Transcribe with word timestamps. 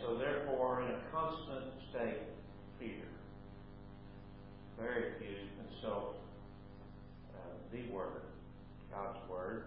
so, 0.00 0.16
therefore, 0.16 0.82
in 0.82 0.88
a 0.88 1.00
constant 1.12 1.74
state 1.90 2.22
of 2.22 2.78
fear. 2.78 3.04
Very 4.78 5.12
few 5.18 5.36
consult 5.60 6.16
uh, 7.34 7.52
the 7.72 7.92
Word, 7.92 8.22
God's 8.90 9.18
Word. 9.28 9.64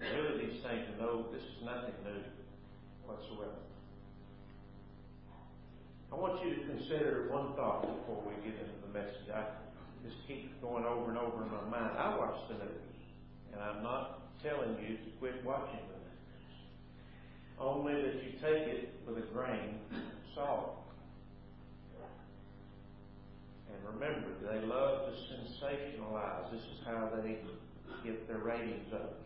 Really, 0.00 0.46
these 0.46 0.62
things 0.62 0.82
to 0.90 1.02
know 1.02 1.26
this 1.32 1.42
is 1.42 1.64
nothing 1.64 1.94
new 2.04 2.20
whatsoever. 3.06 3.62
I 6.12 6.16
want 6.16 6.44
you 6.44 6.56
to 6.56 6.60
consider 6.66 7.28
one 7.30 7.54
thought 7.54 7.82
before 7.82 8.22
we 8.26 8.34
get 8.44 8.58
into 8.58 8.76
the 8.84 8.92
message. 8.92 9.30
I 9.32 9.44
just 10.04 10.16
keep 10.26 10.60
going 10.60 10.84
over 10.84 11.08
and 11.08 11.18
over 11.18 11.42
in 11.44 11.50
my 11.50 11.64
mind. 11.70 11.96
I 11.96 12.18
watch 12.18 12.36
the 12.48 12.54
news, 12.54 12.92
and 13.54 13.62
I'm 13.62 13.82
not 13.82 14.20
telling 14.42 14.76
you 14.82 14.98
to 14.98 15.08
quit 15.18 15.44
watching 15.44 15.80
only 17.62 17.94
that 17.94 18.14
you 18.22 18.32
take 18.42 18.66
it 18.66 18.94
with 19.06 19.18
a 19.18 19.26
grain 19.32 19.78
of 19.92 20.34
salt. 20.34 20.82
And 23.70 23.78
remember, 23.94 24.28
they 24.42 24.66
love 24.66 25.06
to 25.06 25.12
sensationalize. 25.30 26.50
This 26.50 26.60
is 26.60 26.84
how 26.84 27.10
they 27.16 27.38
get 28.04 28.26
their 28.28 28.38
ratings 28.38 28.92
up. 28.92 29.20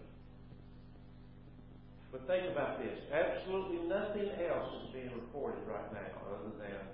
But 2.12 2.26
think 2.26 2.52
about 2.52 2.78
this. 2.78 2.96
Absolutely 3.12 3.88
nothing 3.88 4.28
else 4.48 4.70
is 4.84 4.92
being 4.92 5.10
reported 5.12 5.64
right 5.66 5.92
now 5.92 6.12
other 6.32 6.52
than 6.60 6.84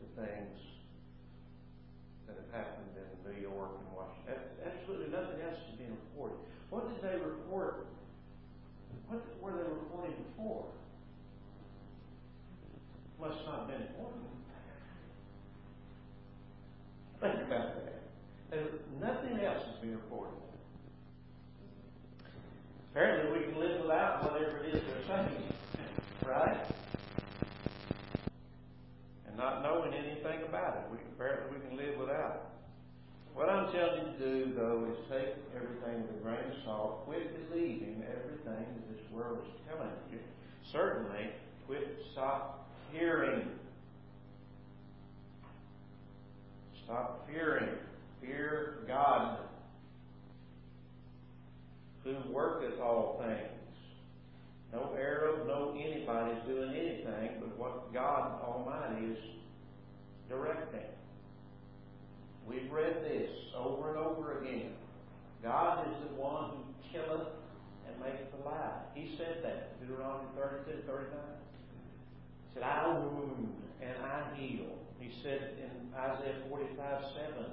the 0.00 0.08
things 0.22 0.56
that 2.26 2.36
have 2.38 2.50
happened 2.50 2.90
in 2.96 3.06
New 3.22 3.40
York 3.42 3.70
and 3.76 3.86
Washington. 3.94 4.50
Absolutely 4.64 5.10
nothing 5.10 5.42
else 5.42 5.58
is 5.70 5.78
being 5.78 5.94
reported. 6.10 6.38
What 6.70 6.88
did 6.88 7.02
they 7.02 7.18
report 7.18 7.86
what 9.10 9.42
were 9.42 9.58
they 9.58 9.68
reporting 9.68 10.14
before? 10.30 10.66
Must 13.20 13.44
not 13.44 13.58
have 13.60 13.68
been 13.68 13.82
important. 13.88 14.22
Think 17.20 17.34
about 17.46 17.74
that. 17.74 18.02
And 18.52 18.66
nothing 19.00 19.44
else 19.44 19.62
is 19.68 19.80
being 19.82 19.94
reported. 19.94 20.34
Apparently, 22.92 23.38
we 23.38 23.44
can 23.44 23.60
live 23.60 23.82
without 23.82 24.24
whatever 24.24 24.64
it 24.64 24.74
is 24.74 24.82
they're 24.82 25.16
saying, 25.16 25.42
right? 26.26 26.66
And 29.28 29.36
not 29.36 29.62
knowing 29.62 29.92
anything 29.92 30.42
about 30.48 30.76
it, 30.76 30.82
we, 30.90 30.98
apparently 31.14 31.58
we 31.58 31.68
can 31.68 31.76
live 31.76 31.98
without 31.98 32.34
it. 32.34 32.42
What 33.34 33.48
I'm 33.48 33.70
telling 33.72 34.06
you 34.06 34.12
to 34.12 34.18
do, 34.18 34.52
though, 34.56 34.88
is 34.90 34.98
take 35.08 35.29
grain 36.22 36.38
of 36.38 36.64
salt. 36.64 37.04
Quit 37.06 37.50
believing 37.50 38.02
everything 38.10 38.66
that 38.66 38.88
this 38.88 39.12
world 39.12 39.38
is 39.38 39.60
telling 39.68 39.90
you. 40.12 40.18
Certainly, 40.72 41.30
quit, 41.66 41.98
stop 42.12 42.68
hearing. 42.92 43.48
Stop 46.84 47.28
fearing. 47.30 47.68
Fear 48.20 48.78
God, 48.86 49.38
who 52.04 52.16
worketh 52.30 52.78
all 52.80 53.22
things. 53.24 53.46
No 54.72 54.94
arrow, 54.96 55.44
no 55.46 55.74
anybody's 55.78 56.42
doing 56.46 56.70
anything 56.70 57.40
but 57.40 57.58
what 57.58 57.92
God 57.92 58.40
Almighty 58.42 59.06
is 59.06 59.18
directing. 60.28 60.80
We've 62.48 62.70
read 62.70 63.02
this 63.04 63.30
over 63.56 63.90
and 63.90 63.98
over 63.98 64.40
again. 64.40 64.72
God 65.42 65.88
is 65.88 65.96
the 66.04 66.20
one 66.20 66.50
who 66.50 66.62
killeth 66.92 67.32
and 67.88 67.94
maketh 68.00 68.28
alive. 68.44 68.84
He 68.94 69.16
said 69.16 69.40
that, 69.42 69.80
Deuteronomy 69.80 70.28
32, 70.36 70.84
39. 70.86 71.00
He 71.00 72.54
said, 72.54 72.62
I 72.62 72.88
wound 72.88 73.48
and 73.80 73.96
I 74.04 74.36
heal. 74.36 74.76
He 75.00 75.10
said 75.22 75.56
in 75.56 75.94
Isaiah 75.96 76.44
45, 76.48 76.76
7, 77.14 77.44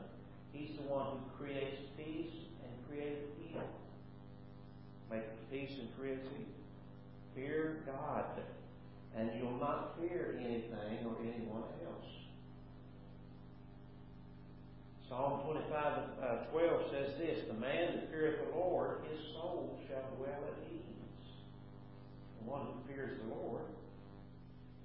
He's 0.51 0.75
the 0.77 0.83
one 0.91 1.15
who 1.15 1.43
creates 1.43 1.77
peace 1.95 2.33
and 2.59 2.71
creates 2.89 3.23
evil. 3.39 3.63
Makes 5.09 5.31
peace 5.51 5.79
and 5.79 5.87
creates 5.97 6.25
evil. 6.27 6.57
Fear 7.35 7.83
God, 7.85 8.25
and 9.15 9.31
you'll 9.37 9.59
not 9.59 9.95
fear 9.99 10.35
anything 10.39 11.05
or 11.05 11.15
anyone 11.21 11.63
else. 11.85 12.06
Psalm 15.09 15.39
25 15.45 15.71
uh, 16.21 16.51
12 16.51 16.91
says 16.91 17.09
this 17.17 17.39
The 17.47 17.53
man 17.53 17.95
that 17.95 18.11
feareth 18.11 18.43
the 18.43 18.57
Lord, 18.59 18.99
his 19.09 19.19
soul 19.31 19.79
shall 19.87 20.03
dwell 20.17 20.43
at 20.43 20.67
ease. 20.67 21.31
The 22.43 22.51
one 22.51 22.67
who 22.67 22.93
fears 22.93 23.17
the 23.23 23.33
Lord. 23.33 23.63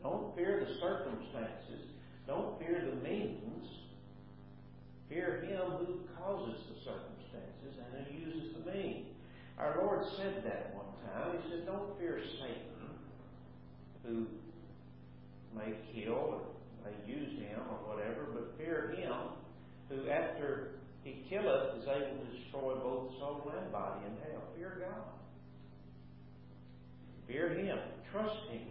Don't 0.00 0.34
fear 0.36 0.62
the 0.62 0.78
circumstances. 0.78 1.90
Don't 2.28 2.56
fear 2.60 2.86
the 2.86 3.08
means. 3.08 3.66
Fear 5.08 5.42
him 5.42 5.82
who 5.82 6.00
causes 6.16 6.60
the 6.70 6.78
circumstances 6.86 7.82
and 7.82 8.06
who 8.06 8.14
uses 8.14 8.54
the 8.54 8.70
means. 8.70 9.08
Our 9.58 9.82
Lord 9.82 10.06
said 10.16 10.44
that 10.44 10.72
one 10.74 10.86
time. 11.10 11.36
He 11.42 11.50
said, 11.50 11.66
Don't 11.66 11.98
fear 11.98 12.22
Satan, 12.38 12.94
who 14.06 14.26
may 15.58 15.74
kill 15.92 16.14
or 16.14 16.40
may 16.84 17.12
use 17.12 17.40
him 17.40 17.58
or 17.58 17.92
whatever, 17.92 18.28
but 18.32 18.54
fear 18.56 18.94
him 18.96 19.34
who 19.92 20.08
after 20.08 20.80
he 21.04 21.24
killeth 21.28 21.76
is 21.76 21.88
able 21.88 22.21
to 22.21 22.21
destroy 22.32 22.74
both 22.74 23.10
soul 23.18 23.52
and 23.60 23.72
body 23.72 24.06
in 24.06 24.12
hell. 24.32 24.42
Fear 24.56 24.78
God. 24.80 25.04
Fear 27.26 27.48
him. 27.54 27.78
Trust 28.12 28.50
him. 28.50 28.62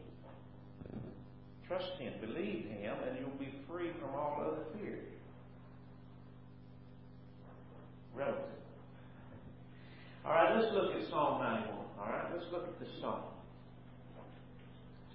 Trust 1.67 1.91
him. 1.99 2.13
Believe 2.21 2.65
him, 2.65 2.95
and 3.07 3.19
you'll 3.19 3.39
be 3.39 3.53
free 3.67 3.91
from 3.99 4.15
all 4.15 4.43
other 4.45 4.63
fears. 4.77 5.05
Relative. 8.13 8.43
All 10.25 10.33
right, 10.33 10.55
let's 10.55 10.73
look 10.73 10.95
at 10.95 11.09
Psalm 11.09 11.41
91. 11.41 11.69
All 11.99 12.09
right, 12.09 12.25
let's 12.33 12.45
look 12.51 12.67
at 12.67 12.79
this 12.79 12.89
psalm. 12.99 13.21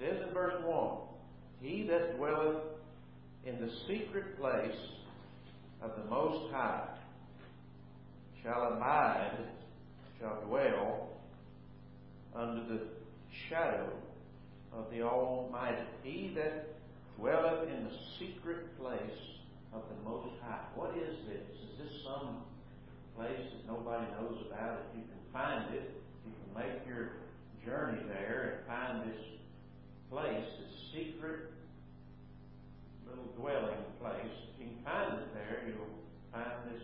It 0.00 0.10
says 0.10 0.26
in 0.26 0.34
verse 0.34 0.54
1 0.64 0.96
He 1.60 1.86
that 1.88 2.16
dwelleth 2.16 2.62
in 3.44 3.60
the 3.60 3.70
secret 3.86 4.38
place 4.40 4.76
of 5.80 5.92
the 5.96 6.10
Most 6.10 6.50
High 6.52 6.88
shall 8.46 8.74
abide, 8.74 9.32
shall 10.20 10.40
dwell 10.46 11.08
under 12.34 12.62
the 12.72 12.80
shadow 13.48 13.90
of 14.72 14.84
the 14.92 15.02
Almighty. 15.02 15.82
He 16.04 16.32
that 16.36 16.68
dwelleth 17.18 17.68
in 17.68 17.84
the 17.84 17.96
secret 18.18 18.78
place 18.78 19.00
of 19.72 19.82
the 19.90 20.08
Most 20.08 20.28
High. 20.42 20.60
What 20.76 20.96
is 20.96 21.16
this? 21.26 21.42
Is 21.58 21.78
this 21.78 22.02
some 22.04 22.44
place 23.16 23.34
that 23.34 23.66
nobody 23.66 24.06
knows 24.12 24.38
about? 24.46 24.78
If 24.90 24.98
you 24.98 25.02
can 25.02 25.32
find 25.32 25.74
it, 25.74 25.90
you 26.24 26.32
can 26.32 26.62
make 26.62 26.86
your 26.86 27.10
journey 27.64 28.00
there 28.06 28.62
and 28.62 28.66
find 28.68 29.10
this 29.10 29.20
place, 30.08 30.46
this 30.60 30.74
secret 30.94 31.50
little 33.08 33.26
dwelling 33.36 33.82
place, 34.00 34.30
If 34.54 34.60
you 34.60 34.66
can 34.66 34.84
find 34.84 35.18
it 35.18 35.34
there, 35.34 35.62
you'll 35.66 35.98
find 36.32 36.70
this 36.70 36.82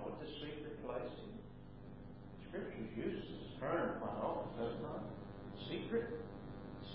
know 0.00 0.08
what 0.08 0.20
the 0.20 0.30
secret 0.40 0.80
place 0.84 1.12
is? 1.12 1.36
Scripture 2.48 2.88
uses 2.96 3.24
the 3.28 3.60
term 3.60 4.00
quite 4.00 4.16
often, 4.16 4.48
does 4.56 4.72
it 4.72 4.82
not? 4.82 5.04
Secret, 5.68 6.08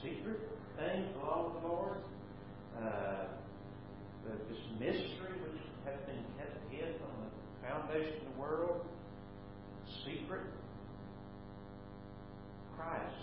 secret 0.02 0.42
things, 0.78 1.08
law 1.22 1.48
of 1.48 1.62
the 1.62 1.68
Lord, 1.68 1.98
uh, 2.82 3.26
this 4.50 4.64
mystery 4.80 5.38
which 5.46 5.62
has 5.86 5.96
been 6.10 6.24
kept 6.38 6.58
hid 6.72 6.96
from 6.98 7.14
the 7.22 7.30
foundation 7.68 8.26
of 8.26 8.34
the 8.34 8.42
world, 8.42 8.86
secret. 10.04 10.50
Christ 12.76 13.16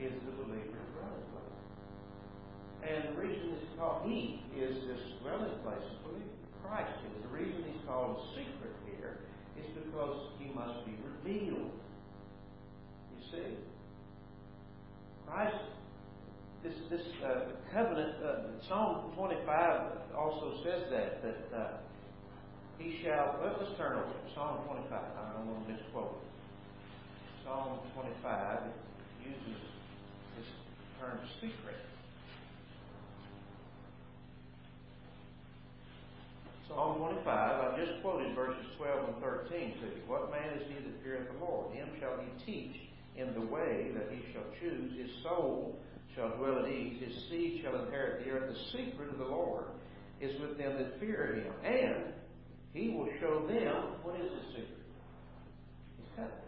is 0.00 0.12
the 0.24 0.32
believer's 0.42 0.88
dwelling 0.96 1.28
place. 1.30 2.90
And 2.90 3.14
the 3.14 3.20
reason 3.20 3.54
it's 3.54 3.78
called 3.78 4.08
He 4.10 4.42
is 4.56 4.74
this 4.88 5.00
dwelling 5.22 5.58
place 5.62 5.84
of 5.84 6.02
believers. 6.02 6.37
Christ 6.66 6.92
is. 7.04 7.22
The 7.22 7.32
reason 7.34 7.64
He's 7.66 7.82
called 7.86 8.20
secret 8.34 8.74
here 8.86 9.18
is 9.58 9.66
because 9.74 10.32
He 10.38 10.52
must 10.54 10.84
be 10.86 10.94
revealed. 11.02 11.72
You 13.14 13.20
see? 13.32 13.54
Christ, 15.26 15.56
this, 16.62 16.74
this 16.90 17.02
uh, 17.24 17.52
covenant, 17.72 18.16
uh, 18.24 18.58
Psalm 18.68 19.12
25 19.16 20.16
also 20.16 20.58
says 20.64 20.90
that, 20.90 21.22
that 21.22 21.56
uh, 21.56 21.76
He 22.78 23.00
shall, 23.02 23.38
let, 23.42 23.54
us 23.60 23.76
turn 23.76 23.98
over 23.98 24.12
Psalm 24.34 24.64
25. 24.66 24.92
I 24.92 25.32
don't 25.36 25.46
want 25.46 25.66
to 25.66 25.72
misquote 25.72 26.22
it. 26.22 26.28
Psalm 27.44 27.78
25 27.94 28.60
uses 29.24 29.60
this 30.36 30.48
term 31.00 31.18
secret. 31.40 31.76
Psalm 36.68 36.98
25, 36.98 37.24
I 37.26 37.78
just 37.78 38.02
quoted 38.02 38.34
verses 38.34 38.66
12 38.76 39.08
and 39.08 39.22
13 39.22 39.48
to 39.48 39.86
you. 39.86 40.02
What 40.06 40.30
man 40.30 40.52
is 40.60 40.68
he 40.68 40.74
that 40.74 41.02
feareth 41.02 41.32
the 41.32 41.44
Lord? 41.44 41.74
Him 41.74 41.88
shall 41.98 42.20
he 42.20 42.44
teach 42.44 42.76
in 43.16 43.32
the 43.32 43.40
way 43.40 43.90
that 43.94 44.12
he 44.12 44.20
shall 44.32 44.44
choose. 44.60 44.92
His 44.98 45.10
soul 45.22 45.78
shall 46.14 46.36
dwell 46.36 46.64
at 46.64 46.70
ease. 46.70 47.00
His 47.02 47.24
seed 47.30 47.62
shall 47.62 47.74
inherit 47.82 48.24
the 48.24 48.32
earth. 48.32 48.52
The 48.54 48.78
secret 48.78 49.08
of 49.08 49.18
the 49.18 49.24
Lord 49.24 49.64
is 50.20 50.38
with 50.42 50.58
them 50.58 50.76
that 50.76 51.00
fear 51.00 51.42
him. 51.42 51.52
And 51.64 52.12
he 52.74 52.90
will 52.90 53.08
show 53.18 53.46
them, 53.46 53.96
what 54.02 54.20
is 54.20 54.30
his 54.30 54.46
secret? 54.48 54.84
His 55.96 56.08
covenant. 56.16 56.44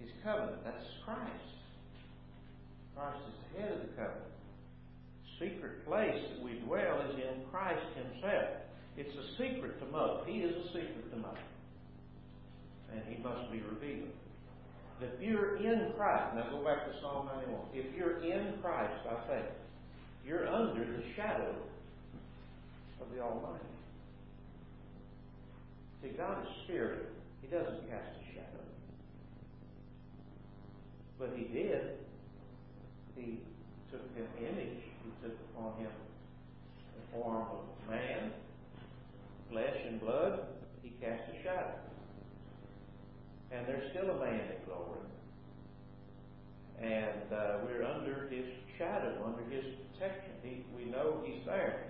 His 0.00 0.10
covenant. 0.24 0.64
That's 0.64 0.84
Christ. 1.04 1.20
Christ 2.96 3.18
is 3.28 3.34
the 3.52 3.60
head 3.60 3.72
of 3.72 3.80
the 3.82 3.88
covenant 3.88 4.33
secret 5.38 5.84
place 5.86 6.20
that 6.30 6.42
we 6.44 6.60
dwell 6.66 7.02
is 7.10 7.16
in 7.16 7.44
Christ 7.50 7.84
Himself. 7.96 8.64
It's 8.96 9.14
a 9.14 9.26
secret 9.38 9.78
to 9.80 9.86
most. 9.86 10.28
He 10.28 10.38
is 10.38 10.54
a 10.54 10.66
secret 10.68 11.10
to 11.10 11.16
most. 11.16 11.42
And 12.92 13.02
He 13.08 13.22
must 13.22 13.50
be 13.50 13.60
revealed. 13.60 14.12
If 15.00 15.20
you're 15.20 15.56
in 15.56 15.92
Christ, 15.96 16.36
now 16.36 16.48
go 16.50 16.64
back 16.64 16.86
to 16.86 16.92
Psalm 17.00 17.26
91. 17.26 17.60
If 17.74 17.94
you're 17.96 18.22
in 18.22 18.54
Christ 18.62 18.94
by 19.04 19.16
faith, 19.28 19.52
you're 20.24 20.48
under 20.48 20.84
the 20.84 21.02
shadow 21.16 21.54
of 23.00 23.14
the 23.14 23.20
Almighty. 23.20 23.64
See, 26.02 26.10
God 26.16 26.42
is 26.42 26.48
spirit. 26.64 27.08
He 27.42 27.48
doesn't 27.48 27.88
cast 27.90 28.08
a 28.08 28.34
shadow. 28.34 28.64
But 31.18 31.30
He 31.36 31.44
did. 31.52 31.98
He 33.16 33.40
took 33.94 34.10
an 34.18 34.26
image 34.42 34.82
he 35.04 35.10
took 35.22 35.36
upon 35.54 35.78
him 35.78 35.90
the 36.96 37.18
form 37.18 37.46
of 37.46 37.90
man, 37.90 38.32
flesh 39.50 39.76
and 39.86 40.00
blood. 40.00 40.40
He 40.82 40.90
cast 41.00 41.22
a 41.30 41.42
shadow. 41.44 41.74
And 43.52 43.66
there's 43.68 43.90
still 43.90 44.10
a 44.10 44.18
man 44.18 44.40
in 44.40 44.64
glory. 44.66 45.00
And 46.82 47.32
uh, 47.32 47.58
we're 47.64 47.84
under 47.84 48.28
his 48.30 48.46
shadow, 48.78 49.14
under 49.24 49.44
his 49.54 49.64
protection. 49.92 50.32
He, 50.42 50.64
we 50.76 50.90
know 50.90 51.22
he's 51.24 51.44
there. 51.46 51.84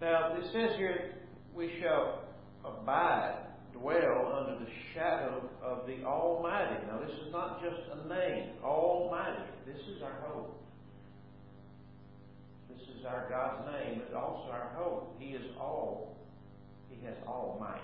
Now, 0.00 0.36
it 0.36 0.44
says 0.52 0.76
here, 0.78 1.14
we 1.54 1.72
shall 1.80 2.22
abide 2.64 3.36
dwell 3.80 4.32
under 4.36 4.64
the 4.64 4.70
shadow 4.94 5.42
of 5.62 5.86
the 5.86 6.04
Almighty. 6.04 6.76
Now, 6.86 6.98
this 7.00 7.14
is 7.26 7.32
not 7.32 7.62
just 7.62 7.76
a 7.92 8.08
name, 8.08 8.50
Almighty. 8.62 9.42
This 9.66 9.80
is 9.94 10.02
our 10.02 10.26
hope. 10.26 10.62
This 12.70 12.82
is 12.96 13.04
our 13.06 13.28
God's 13.28 13.70
name, 13.72 14.02
but 14.08 14.16
also 14.16 14.50
our 14.50 14.70
hope. 14.76 15.16
He 15.18 15.30
is 15.30 15.44
all, 15.60 16.16
He 16.90 17.04
has 17.06 17.14
all 17.26 17.58
might. 17.60 17.80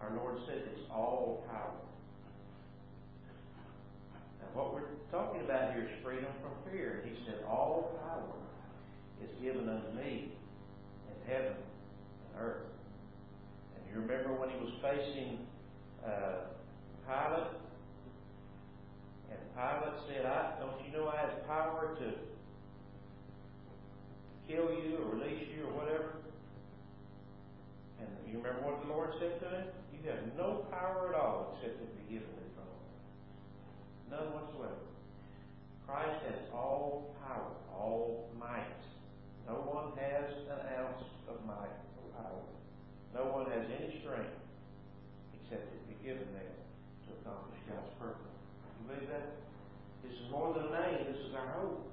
Our 0.00 0.16
Lord 0.16 0.38
says 0.46 0.62
it's 0.72 0.90
all 0.90 1.44
power. 1.50 1.76
Now, 4.40 4.48
what 4.54 4.74
we're 4.74 4.88
talking 5.10 5.42
about 5.42 5.74
here 5.74 5.84
is 5.84 5.90
freedom 6.02 6.32
from 6.40 6.72
fear. 6.72 7.04
He 7.04 7.14
said, 7.26 7.44
All 7.46 7.98
power 8.02 8.24
is 9.22 9.30
given 9.42 9.68
unto 9.68 9.90
me 9.96 10.32
in 11.08 11.32
heaven 11.32 11.52
and 11.52 12.42
earth. 12.42 12.66
You 13.92 14.00
remember 14.00 14.32
when 14.38 14.50
he 14.50 14.56
was 14.56 14.70
facing 14.78 15.46
uh, 16.06 16.46
Pilate? 17.06 17.58
And 19.34 19.40
Pilate 19.58 19.98
said, 20.06 20.26
I, 20.26 20.54
Don't 20.60 20.78
you 20.86 20.92
know 20.96 21.08
I 21.08 21.16
have 21.18 21.46
power 21.46 21.98
to 21.98 22.06
kill 24.46 24.70
you 24.70 24.98
or 25.02 25.18
release 25.18 25.42
you 25.56 25.66
or 25.66 25.72
whatever? 25.74 26.22
And 27.98 28.08
you 28.30 28.38
remember 28.38 28.62
what 28.62 28.80
the 28.82 28.88
Lord 28.88 29.10
said 29.18 29.40
to 29.40 29.46
him? 29.58 29.66
You 29.92 30.10
have 30.10 30.22
no 30.38 30.66
power 30.70 31.10
at 31.10 31.20
all 31.20 31.58
except 31.58 31.78
to 31.80 31.86
be 31.98 32.14
given 32.14 32.30
it 32.30 32.50
from. 32.54 32.70
None 34.10 34.32
whatsoever. 34.32 34.86
Christ 35.86 36.22
has 36.30 36.38
all 36.54 37.14
power, 37.26 37.50
all 37.74 38.30
might. 38.38 38.70
No 39.48 39.54
one 39.66 39.98
has 39.98 40.30
an 40.46 40.78
ounce 40.78 41.02
of 41.28 41.44
might 41.44 41.74
or 41.98 42.22
power. 42.22 42.40
No 43.14 43.26
one 43.26 43.50
has 43.50 43.66
any 43.66 44.00
strength 44.02 44.38
except 45.42 45.66
it 45.66 45.82
be 45.90 45.98
given 46.06 46.30
them 46.30 46.52
to 47.06 47.08
accomplish 47.20 47.58
God's 47.66 47.90
purpose. 47.98 48.34
You 48.78 48.86
believe 48.86 49.08
that? 49.10 49.34
This 50.02 50.14
is 50.14 50.30
more 50.30 50.54
than 50.54 50.70
a 50.70 50.72
name. 50.72 51.10
This 51.10 51.22
is 51.26 51.34
our 51.34 51.50
hope. 51.58 51.90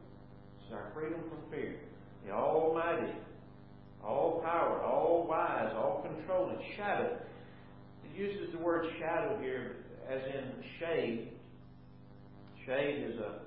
This 0.58 0.70
is 0.70 0.74
our 0.74 0.94
freedom 0.94 1.20
from 1.30 1.42
fear. 1.50 1.82
The 2.26 2.32
Almighty, 2.32 3.14
all 4.04 4.42
power, 4.44 4.82
all 4.82 5.26
wise, 5.28 5.74
all 5.76 6.06
controlling, 6.06 6.60
shadow. 6.78 7.18
It 8.06 8.18
uses 8.18 8.54
the 8.54 8.60
word 8.60 8.86
shadow 9.00 9.40
here 9.42 9.78
as 10.10 10.22
in 10.22 10.64
shade. 10.80 11.30
Shade 12.66 13.10
is 13.10 13.20
a 13.20 13.40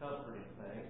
comforting 0.00 0.42
thing. 0.58 0.82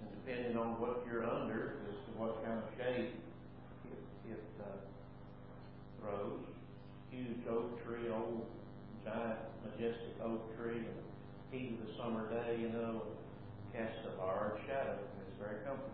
And 0.00 0.08
depending 0.24 0.56
on 0.56 0.80
what 0.80 1.04
you're 1.06 1.28
under 1.28 1.74
as 1.88 1.94
to 2.06 2.18
what 2.18 2.42
kind 2.44 2.58
of 2.58 2.64
shade 2.78 3.10
Huge 7.10 7.46
oak 7.48 7.82
tree, 7.84 8.10
old 8.12 8.46
giant 9.04 9.38
majestic 9.64 10.14
oak 10.22 10.56
tree, 10.56 10.78
and 10.78 11.00
heat 11.50 11.78
of 11.78 11.86
the 11.86 11.92
summer 11.96 12.28
day, 12.28 12.58
you 12.60 12.68
know, 12.68 13.02
casts 13.72 13.98
a 14.12 14.20
large 14.20 14.58
shadow, 14.66 14.98
and 14.98 15.22
it's 15.26 15.38
very 15.38 15.64
comforting. 15.64 15.92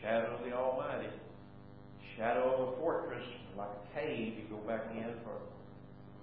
Shadow 0.00 0.36
of 0.36 0.44
the 0.44 0.52
Almighty, 0.52 1.08
shadow 2.16 2.54
of 2.54 2.74
a 2.74 2.76
fortress, 2.78 3.24
like 3.56 3.68
a 3.68 3.98
cave 3.98 4.34
you 4.38 4.44
go 4.50 4.62
back 4.66 4.90
in 4.92 5.14
for 5.24 5.38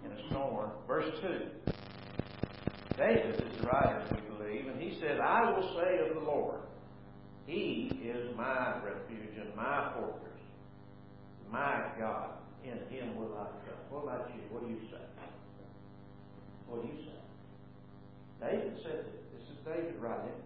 in 0.05 0.11
a 0.11 0.29
storm. 0.29 0.71
Verse 0.87 1.11
two. 1.21 1.47
David 2.97 3.35
is 3.47 3.57
the 3.57 3.63
writer, 3.63 4.05
we 4.13 4.37
believe, 4.37 4.67
and 4.67 4.81
he 4.81 4.99
said, 4.99 5.19
I 5.19 5.51
will 5.51 5.73
say 5.75 6.07
of 6.07 6.15
the 6.15 6.21
Lord, 6.21 6.59
He 7.47 8.01
is 8.03 8.35
my 8.35 8.75
refuge 8.83 9.37
and 9.39 9.55
my 9.55 9.93
fortress 9.95 10.29
my 11.51 11.81
God, 11.99 12.31
in 12.63 12.77
him 12.93 13.15
will 13.15 13.33
I 13.37 13.47
trust. 13.65 13.83
What 13.89 14.03
about 14.03 14.31
you? 14.35 14.41
What 14.51 14.63
do 14.63 14.69
you 14.69 14.81
say? 14.91 15.03
What 16.67 16.81
do 16.81 16.87
you 16.87 16.99
say? 17.03 17.19
David 18.39 18.77
said 18.83 19.07
it. 19.07 19.23
This 19.33 19.45
is 19.49 19.57
David 19.65 19.95
writing. 19.99 20.37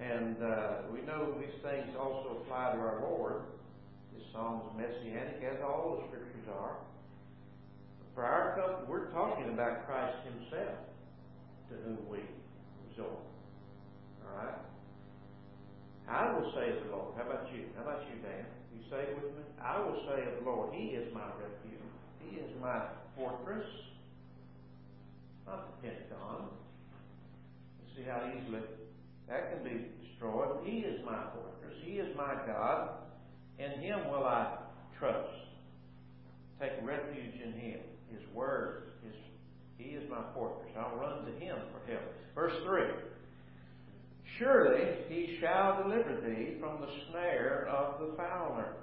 And 0.00 0.36
uh, 0.42 0.90
we 0.92 1.00
know 1.02 1.34
these 1.38 1.54
things 1.62 1.94
also 1.98 2.42
apply 2.42 2.74
to 2.74 2.78
our 2.80 3.00
Lord. 3.02 3.42
This 4.12 4.24
psalm 4.32 4.62
is 4.66 4.76
messianic, 4.76 5.42
as 5.42 5.62
all 5.62 6.02
the 6.02 6.08
scriptures 6.08 6.48
are. 6.50 6.76
For 8.14 8.24
our 8.24 8.54
comfort, 8.56 8.88
we're 8.88 9.10
talking 9.10 9.52
about 9.52 9.86
Christ 9.86 10.18
Himself, 10.24 10.78
to 11.70 11.74
whom 11.84 11.98
we 12.10 12.18
resort. 12.90 13.22
All 14.26 14.36
right? 14.36 14.58
I 16.08 16.32
will 16.32 16.52
say 16.52 16.70
of 16.76 16.84
the 16.84 16.90
Lord. 16.96 17.14
How 17.16 17.24
about 17.24 17.48
you? 17.52 17.64
How 17.76 17.82
about 17.82 18.02
you, 18.08 18.20
Dan? 18.20 18.44
You 18.76 18.80
say 18.90 19.08
it 19.08 19.16
with 19.16 19.32
me? 19.36 19.44
I 19.62 19.80
will 19.80 19.96
say 20.04 20.20
of 20.28 20.44
the 20.44 20.50
Lord, 20.50 20.74
He 20.74 20.92
is 20.92 21.12
my 21.14 21.24
refuge. 21.40 21.80
He 22.20 22.36
is 22.36 22.50
my 22.60 22.82
fortress. 23.16 23.66
Not 25.46 25.82
the 25.82 25.88
Pentagon. 25.88 26.48
You 27.80 27.86
see 27.96 28.08
how 28.08 28.20
easily 28.28 28.60
that 29.28 29.52
can 29.52 29.64
be 29.64 29.86
destroyed. 30.02 30.60
He 30.64 30.78
is 30.80 31.00
my 31.04 31.24
fortress. 31.32 31.76
He 31.84 31.92
is 31.92 32.14
my 32.16 32.34
God. 32.46 32.90
In 33.58 33.80
Him 33.80 34.08
will 34.10 34.24
I 34.24 34.58
trust. 34.98 35.28
Take 36.60 36.72
refuge 36.82 37.40
in 37.42 37.52
Him. 37.52 37.80
His 38.12 38.22
Word. 38.34 38.92
His, 39.04 39.14
he 39.78 39.96
is 39.96 40.08
my 40.10 40.22
fortress. 40.34 40.70
I'll 40.78 40.96
run 40.96 41.24
to 41.24 41.32
Him 41.44 41.56
for 41.72 41.90
help. 41.90 42.04
Verse 42.34 42.54
3. 42.64 42.82
Surely 44.38 44.84
he 45.08 45.38
shall 45.40 45.82
deliver 45.82 46.20
thee 46.20 46.56
from 46.60 46.80
the 46.80 46.88
snare 47.10 47.68
of 47.70 48.00
the 48.00 48.16
fowler 48.16 48.74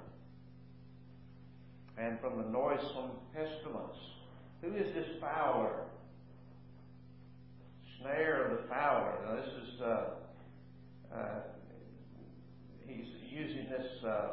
and 1.98 2.20
from 2.20 2.38
the 2.38 2.50
noisome 2.50 3.12
pestilence. 3.34 3.98
Who 4.62 4.76
is 4.76 4.94
this 4.94 5.08
fowler? 5.20 5.74
snare 8.02 8.46
of 8.46 8.58
the 8.58 8.68
fowler. 8.68 9.14
Now, 9.26 9.36
this 9.36 9.46
is, 9.46 9.82
uh, 9.82 10.04
uh, 11.14 11.40
he's 12.88 13.06
using 13.30 13.70
this 13.70 14.04
uh, 14.06 14.28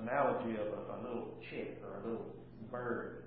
analogy 0.00 0.52
of 0.52 0.66
a, 0.66 0.92
a, 0.92 0.98
little 1.02 1.34
chick 1.50 1.82
or 1.84 2.00
a 2.00 2.06
little 2.06 2.26
bird. 2.70 3.24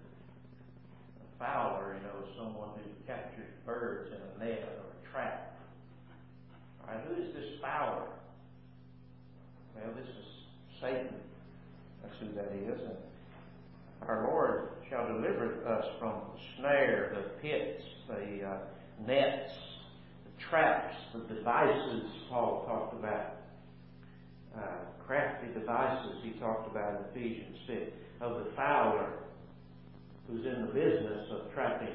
A 1.21 1.39
fowler, 1.39 1.95
you 1.95 2.01
know, 2.01 2.25
someone 2.37 2.69
who 2.75 3.05
captures 3.05 3.49
birds 3.65 4.11
in 4.11 4.17
a 4.17 4.45
net 4.45 4.63
or 4.63 4.83
a 4.89 5.11
trap. 5.11 5.56
Who 6.87 7.21
is 7.21 7.33
this 7.33 7.59
fowler? 7.61 8.07
Well, 9.75 9.93
this 9.95 10.07
is 10.07 10.25
Satan. 10.81 11.15
That's 12.01 12.15
who 12.19 12.33
that 12.35 12.51
is. 12.53 12.81
And 12.81 12.97
our 14.07 14.27
Lord 14.27 14.69
shall 14.89 15.07
deliver 15.07 15.67
us 15.67 15.85
from 15.99 16.13
the 16.33 16.39
snare, 16.57 17.11
the 17.15 17.41
pits, 17.41 17.83
the 18.07 18.47
uh, 18.47 18.57
nets, 19.05 19.51
the 20.25 20.43
traps, 20.49 20.95
the 21.13 21.33
devices 21.33 22.03
Paul 22.29 22.65
talked 22.65 22.93
about. 22.93 23.33
Uh, 24.57 24.87
crafty 25.05 25.47
devices 25.53 26.17
he 26.23 26.31
talked 26.39 26.69
about 26.69 26.95
in 26.95 27.21
Ephesians 27.21 27.57
6 27.67 27.81
of 28.21 28.43
the 28.43 28.51
fowler 28.55 29.09
who's 30.27 30.45
in 30.45 30.65
the 30.65 30.73
business 30.73 31.29
of 31.31 31.53
trapping 31.53 31.93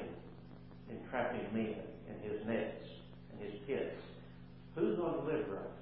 entrapping 0.89 1.53
men 1.53 1.75
in 2.07 2.29
his 2.29 2.45
nets 2.47 2.85
and 3.31 3.41
his 3.41 3.59
pits. 3.67 3.82
Who's 4.75 4.97
going 4.97 5.13
to 5.13 5.21
deliver 5.21 5.57
us? 5.57 5.73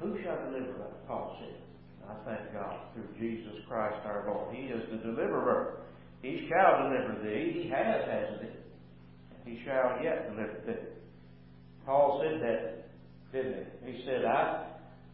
Who 0.00 0.16
shall 0.22 0.36
deliver 0.50 0.82
us? 0.82 0.94
Paul 1.06 1.36
said. 1.40 1.54
I 2.08 2.14
thank 2.24 2.52
God 2.54 2.78
through 2.94 3.08
Jesus 3.18 3.60
Christ 3.68 3.98
our 4.06 4.24
Lord. 4.26 4.54
He 4.54 4.62
is 4.68 4.82
the 4.90 4.96
deliverer. 4.96 5.80
He 6.22 6.48
shall 6.48 6.88
deliver 6.88 7.20
thee. 7.22 7.60
He 7.62 7.68
has, 7.68 8.08
hasn't 8.08 8.48
he? 9.44 9.52
He 9.52 9.64
shall 9.64 10.02
yet 10.02 10.30
deliver 10.30 10.62
thee. 10.66 10.88
Paul 11.84 12.24
said 12.24 12.40
that, 12.40 12.88
didn't 13.32 13.66
he? 13.84 13.92
He 13.92 14.04
said, 14.06 14.24
I 14.24 14.68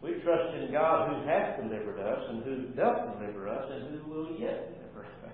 we 0.05 0.21
trust 0.21 0.53
in 0.55 0.71
God 0.71 1.09
who 1.09 1.27
hath 1.27 1.57
delivered 1.57 1.99
us 1.99 2.19
and 2.29 2.43
who 2.43 2.67
doth 2.75 3.17
deliver 3.17 3.49
us 3.49 3.71
and 3.71 3.99
who 3.99 4.11
will 4.11 4.37
yet 4.37 4.69
deliver 4.69 5.07
us. 5.07 5.33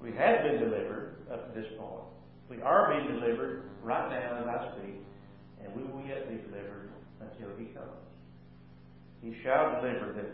we 0.00 0.12
have 0.12 0.44
been 0.44 0.60
delivered 0.60 1.16
up 1.32 1.52
to 1.52 1.60
this 1.60 1.68
point. 1.76 2.04
We 2.50 2.60
are 2.62 2.92
being 2.92 3.20
delivered 3.20 3.62
right 3.84 4.10
now 4.10 4.40
as 4.40 4.46
I 4.46 4.72
speak, 4.72 4.96
and 5.62 5.72
we 5.74 5.84
will 5.84 6.04
yet 6.04 6.28
be 6.28 6.36
delivered 6.50 6.90
until 7.20 7.56
he 7.56 7.66
comes. 7.66 7.86
He 9.22 9.36
shall 9.44 9.80
deliver 9.80 10.12
them. 10.12 10.26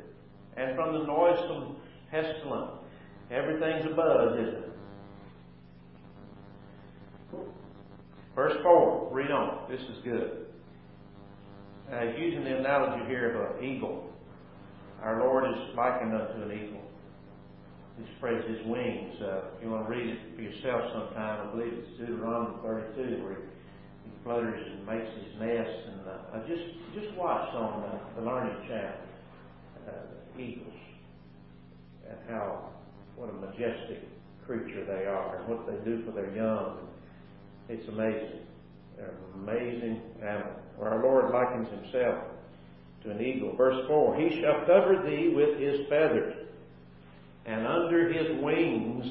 And 0.56 0.74
from 0.74 0.94
the 0.94 1.04
noisome 1.04 1.76
pestilence, 2.10 2.78
everything's 3.30 3.84
a 3.84 3.94
buzz, 3.94 4.38
isn't 4.40 4.54
it? 4.54 4.72
Verse 8.34 8.54
4, 8.62 9.08
read 9.12 9.30
on. 9.30 9.70
This 9.70 9.80
is 9.80 10.02
good. 10.02 10.46
Uh, 11.92 12.04
using 12.18 12.44
the 12.44 12.56
analogy 12.56 13.06
here 13.08 13.34
of 13.34 13.56
an 13.56 13.64
eagle. 13.64 14.10
Our 15.02 15.20
Lord 15.20 15.44
is 15.50 15.76
likened 15.76 16.14
unto 16.14 16.42
an 16.42 16.52
eagle. 16.52 16.85
He 17.98 18.04
spreads 18.18 18.46
his 18.46 18.64
wings. 18.66 19.16
Uh, 19.20 19.56
if 19.56 19.64
you 19.64 19.70
want 19.70 19.86
to 19.86 19.90
read 19.90 20.06
it 20.06 20.18
for 20.36 20.42
yourself 20.42 20.82
sometime, 20.92 21.48
I 21.48 21.50
believe 21.52 21.72
it's 21.72 21.98
Deuteronomy 21.98 22.56
32, 22.62 23.24
where 23.24 23.36
he 24.04 24.10
flutters 24.22 24.60
and 24.66 24.86
makes 24.86 25.08
his 25.16 25.40
nest. 25.40 25.70
And 25.88 26.00
uh, 26.06 26.46
just 26.46 26.62
just 26.94 27.16
watch 27.16 27.54
on 27.54 27.82
the, 27.82 28.20
the 28.20 28.26
Learning 28.26 28.68
Channel 28.68 28.96
uh, 29.88 30.38
eagles 30.38 30.74
and 32.08 32.18
how 32.28 32.70
what 33.16 33.30
a 33.30 33.32
majestic 33.32 34.06
creature 34.46 34.84
they 34.84 35.06
are 35.06 35.38
and 35.38 35.48
what 35.48 35.66
they 35.66 35.84
do 35.84 36.04
for 36.04 36.12
their 36.12 36.34
young. 36.34 36.78
It's 37.68 37.88
amazing. 37.88 38.40
They're 38.96 39.14
amazing 39.34 40.00
animal. 40.22 40.52
Where 40.76 40.90
our 40.90 41.02
Lord 41.02 41.32
likens 41.32 41.68
himself 41.68 42.24
to 43.02 43.10
an 43.10 43.20
eagle. 43.20 43.56
Verse 43.56 43.86
4 43.88 44.16
He 44.16 44.40
shall 44.40 44.60
cover 44.66 45.02
thee 45.04 45.32
with 45.34 45.58
his 45.58 45.86
feathers, 45.88 46.34
and 47.46 47.66
under 47.66 48.12
his 48.12 48.42
wings 48.42 49.04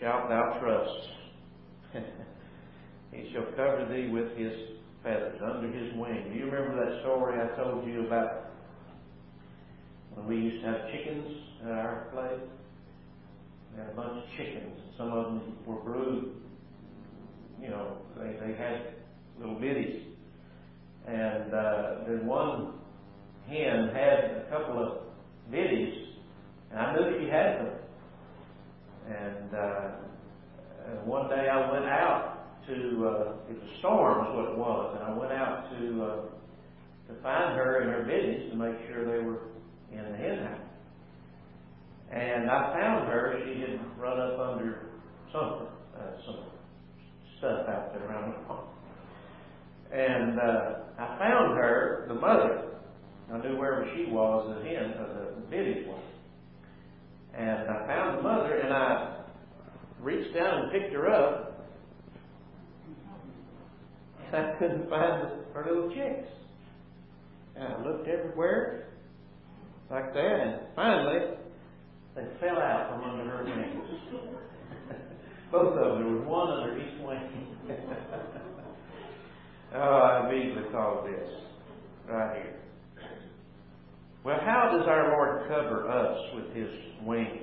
shalt 0.00 0.28
thou 0.28 0.58
trust. 0.60 2.04
he 3.12 3.30
shall 3.32 3.46
cover 3.56 3.88
thee 3.92 4.08
with 4.08 4.36
his 4.36 4.52
feathers, 5.02 5.40
under 5.42 5.68
his 5.68 5.94
wing. 5.96 6.30
Do 6.32 6.38
you 6.38 6.50
remember 6.50 6.84
that 6.84 7.02
story 7.02 7.38
I 7.40 7.56
told 7.56 7.86
you 7.86 8.06
about 8.06 8.50
when 10.14 10.26
we 10.26 10.36
used 10.36 10.64
to 10.64 10.70
have 10.70 10.90
chickens 10.90 11.26
at 11.64 11.70
our 11.70 12.08
place? 12.12 12.48
We 13.72 13.80
had 13.80 13.90
a 13.90 13.94
bunch 13.94 14.22
of 14.22 14.24
chickens. 14.36 14.78
Some 14.98 15.12
of 15.12 15.24
them 15.26 15.56
were 15.66 15.80
brood. 15.80 16.32
You 17.60 17.68
know, 17.68 17.98
they, 18.18 18.36
they 18.44 18.54
had 18.54 18.94
little 19.38 19.56
bitties. 19.56 20.02
And 21.06 21.54
uh, 21.54 21.94
then 22.06 22.26
one 22.26 22.74
hen 23.48 23.90
had 23.92 24.24
a 24.36 24.46
couple 24.50 24.82
of 24.82 25.52
bitties, 25.52 26.11
and 26.72 26.80
I 26.80 26.94
knew 26.94 27.20
she 27.20 27.28
had 27.28 27.58
them. 27.58 27.68
And 29.06 29.54
uh, 29.54 29.90
one 31.04 31.28
day 31.28 31.48
I 31.48 31.70
went 31.70 31.84
out 31.84 32.66
to, 32.66 32.74
uh, 32.74 33.50
it 33.50 33.60
was 33.60 33.70
a 33.74 33.78
storm 33.80 34.26
is 34.26 34.36
what 34.36 34.50
it 34.52 34.58
was, 34.58 34.96
and 34.98 35.12
I 35.12 35.18
went 35.18 35.32
out 35.32 35.70
to, 35.70 36.04
uh, 36.04 37.12
to 37.12 37.22
find 37.22 37.56
her 37.56 37.80
and 37.82 37.90
her 37.90 38.04
bitties 38.10 38.50
to 38.50 38.56
make 38.56 38.76
sure 38.88 39.04
they 39.04 39.22
were 39.24 39.40
in 39.92 40.12
the 40.12 40.16
hen 40.16 40.46
house. 40.46 40.60
And 42.10 42.50
I 42.50 42.72
found 42.78 43.08
her. 43.08 43.40
She 43.44 43.60
had 43.60 43.80
run 43.98 44.20
up 44.20 44.38
under 44.38 44.90
something, 45.32 45.66
uh, 45.96 46.26
some 46.26 46.36
stuff 47.38 47.68
out 47.68 47.92
there 47.92 48.06
around 48.06 48.32
the 48.32 48.46
farm. 48.46 48.66
And 49.90 50.38
uh, 50.38 50.74
I 50.98 51.18
found 51.18 51.56
her, 51.56 52.04
the 52.08 52.14
mother. 52.14 52.64
I 53.32 53.38
knew 53.38 53.56
wherever 53.56 53.90
she 53.96 54.10
was, 54.10 54.54
the 54.54 54.68
hen, 54.68 54.92
or 54.98 55.34
the 55.40 55.56
bitties 55.56 55.86
was. 55.86 56.02
And 57.36 57.70
I 57.70 57.86
found 57.86 58.18
the 58.18 58.22
mother, 58.22 58.56
and 58.58 58.72
I 58.72 59.16
reached 60.00 60.34
down 60.34 60.64
and 60.64 60.72
picked 60.72 60.92
her 60.92 61.08
up, 61.08 61.66
and 64.26 64.36
I 64.36 64.54
couldn't 64.58 64.90
find 64.90 65.28
her 65.54 65.64
little 65.66 65.90
chicks. 65.90 66.28
And 67.56 67.64
I 67.64 67.82
looked 67.82 68.08
everywhere, 68.08 68.88
like 69.90 70.12
that, 70.14 70.40
and 70.40 70.60
finally, 70.74 71.36
they 72.14 72.24
fell 72.40 72.58
out 72.58 72.90
from 72.90 73.10
under 73.10 73.24
her 73.24 73.44
wings. 73.44 74.00
Both 75.52 75.76
of 75.76 75.98
them. 75.98 76.04
There 76.04 76.12
was 76.14 76.26
one 76.26 76.50
under 76.50 76.78
each 76.78 77.00
wing. 77.06 77.46
oh, 79.74 79.78
I 79.78 80.28
immediately 80.28 80.64
thought 80.72 80.98
of 80.98 81.10
this 81.10 81.30
right 82.08 82.36
here. 82.36 82.61
Well, 84.24 84.38
how 84.44 84.76
does 84.76 84.86
our 84.86 85.10
Lord 85.10 85.48
cover 85.48 85.90
us 85.90 86.18
with 86.34 86.54
His 86.54 86.70
wings? 87.02 87.42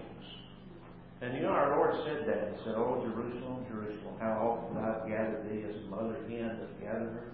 And 1.21 1.36
you 1.36 1.43
know, 1.43 1.50
our 1.50 1.75
Lord 1.75 1.93
said 2.05 2.27
that. 2.27 2.55
He 2.55 2.63
said, 2.63 2.75
Oh, 2.77 3.03
Jerusalem, 3.03 3.65
Jerusalem, 3.69 4.15
how 4.19 4.63
often 4.63 4.77
I've 4.77 5.07
gathered 5.07 5.50
thee 5.51 5.67
as 5.67 5.75
a 5.75 5.89
mother 5.89 6.15
hen 6.29 6.59
doth 6.59 6.79
gather 6.79 7.12
her 7.12 7.29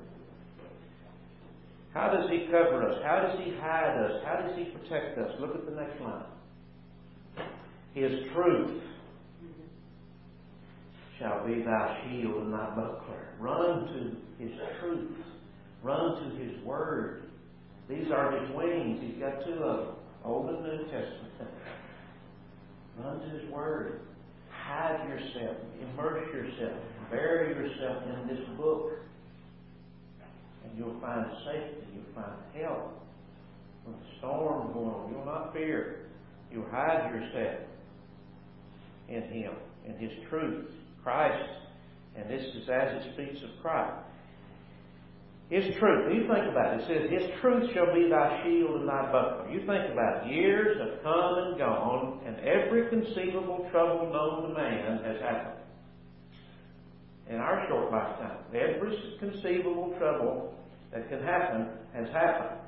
how 1.95 2.09
does 2.09 2.29
He 2.29 2.47
cover 2.51 2.83
us? 2.83 3.01
How 3.05 3.21
does 3.21 3.39
He 3.39 3.55
hide 3.57 3.97
us? 3.97 4.21
How 4.25 4.35
does 4.41 4.55
He 4.57 4.65
protect 4.65 5.17
us? 5.17 5.31
Look 5.39 5.55
at 5.55 5.65
the 5.65 5.71
next 5.71 5.99
line. 6.01 6.25
His 7.93 8.11
truth 8.35 8.81
shall 11.17 11.47
be 11.47 11.63
thy 11.63 12.03
shield 12.03 12.43
and 12.43 12.53
thy 12.53 12.69
buckler. 12.75 13.29
Run 13.39 13.87
to 13.87 14.43
His 14.43 14.51
truth. 14.81 15.11
Run 15.81 16.21
to 16.21 16.43
His 16.43 16.61
Word. 16.65 17.23
These 17.89 18.11
are 18.11 18.39
His 18.39 18.55
wings. 18.55 18.99
He's 19.01 19.19
got 19.19 19.43
two 19.45 19.53
of 19.63 19.85
them 19.85 19.95
Old 20.23 20.49
and 20.49 20.63
New 20.63 20.83
Testament. 20.85 21.51
Run 22.99 23.19
to 23.19 23.29
His 23.29 23.49
Word. 23.51 24.01
Hide 24.49 25.07
yourself. 25.09 25.57
Immerse 25.81 26.27
yourself. 26.33 26.81
Bury 27.11 27.49
yourself 27.49 28.03
in 28.03 28.27
this 28.27 28.45
book 28.57 28.91
and 30.65 30.77
you'll 30.77 30.99
find 30.99 31.25
safety, 31.45 31.87
you'll 31.93 32.15
find 32.15 32.33
help. 32.53 33.01
When 33.83 33.95
the 33.95 34.05
storm's 34.17 34.73
going 34.73 34.89
on, 34.89 35.11
you'll 35.11 35.25
not 35.25 35.53
fear. 35.53 36.07
You'll 36.51 36.69
hide 36.69 37.11
yourself 37.13 37.61
in 39.07 39.21
Him, 39.23 39.53
in 39.85 39.95
His 39.97 40.11
truth, 40.29 40.65
Christ. 41.03 41.49
And 42.17 42.29
this 42.29 42.41
is 42.41 42.69
as 42.69 43.05
it 43.05 43.13
speaks 43.13 43.43
of 43.43 43.61
Christ. 43.61 43.93
His 45.49 45.63
truth. 45.77 46.11
You 46.11 46.27
think 46.27 46.49
about 46.49 46.73
it. 46.73 46.81
It 46.81 46.87
says, 46.87 47.21
His 47.21 47.39
truth 47.39 47.69
shall 47.73 47.93
be 47.93 48.09
thy 48.09 48.41
shield 48.43 48.81
and 48.81 48.89
thy 48.89 49.11
buckler. 49.11 49.49
You 49.51 49.59
think 49.59 49.93
about 49.93 50.25
it. 50.25 50.33
Years 50.33 50.77
have 50.79 51.03
come 51.03 51.37
and 51.37 51.57
gone, 51.57 52.19
and 52.25 52.37
every 52.39 52.89
conceivable 52.89 53.67
trouble 53.71 54.09
known 54.11 54.49
to 54.49 54.55
man 54.55 55.03
has 55.03 55.21
happened. 55.21 55.61
In 57.29 57.35
our 57.37 57.65
short 57.67 57.91
lifetime, 57.91 58.37
every 58.53 59.17
conceivable 59.19 59.93
trouble 59.99 60.53
that 60.91 61.09
can 61.09 61.21
happen 61.21 61.67
has 61.93 62.07
happened. 62.09 62.61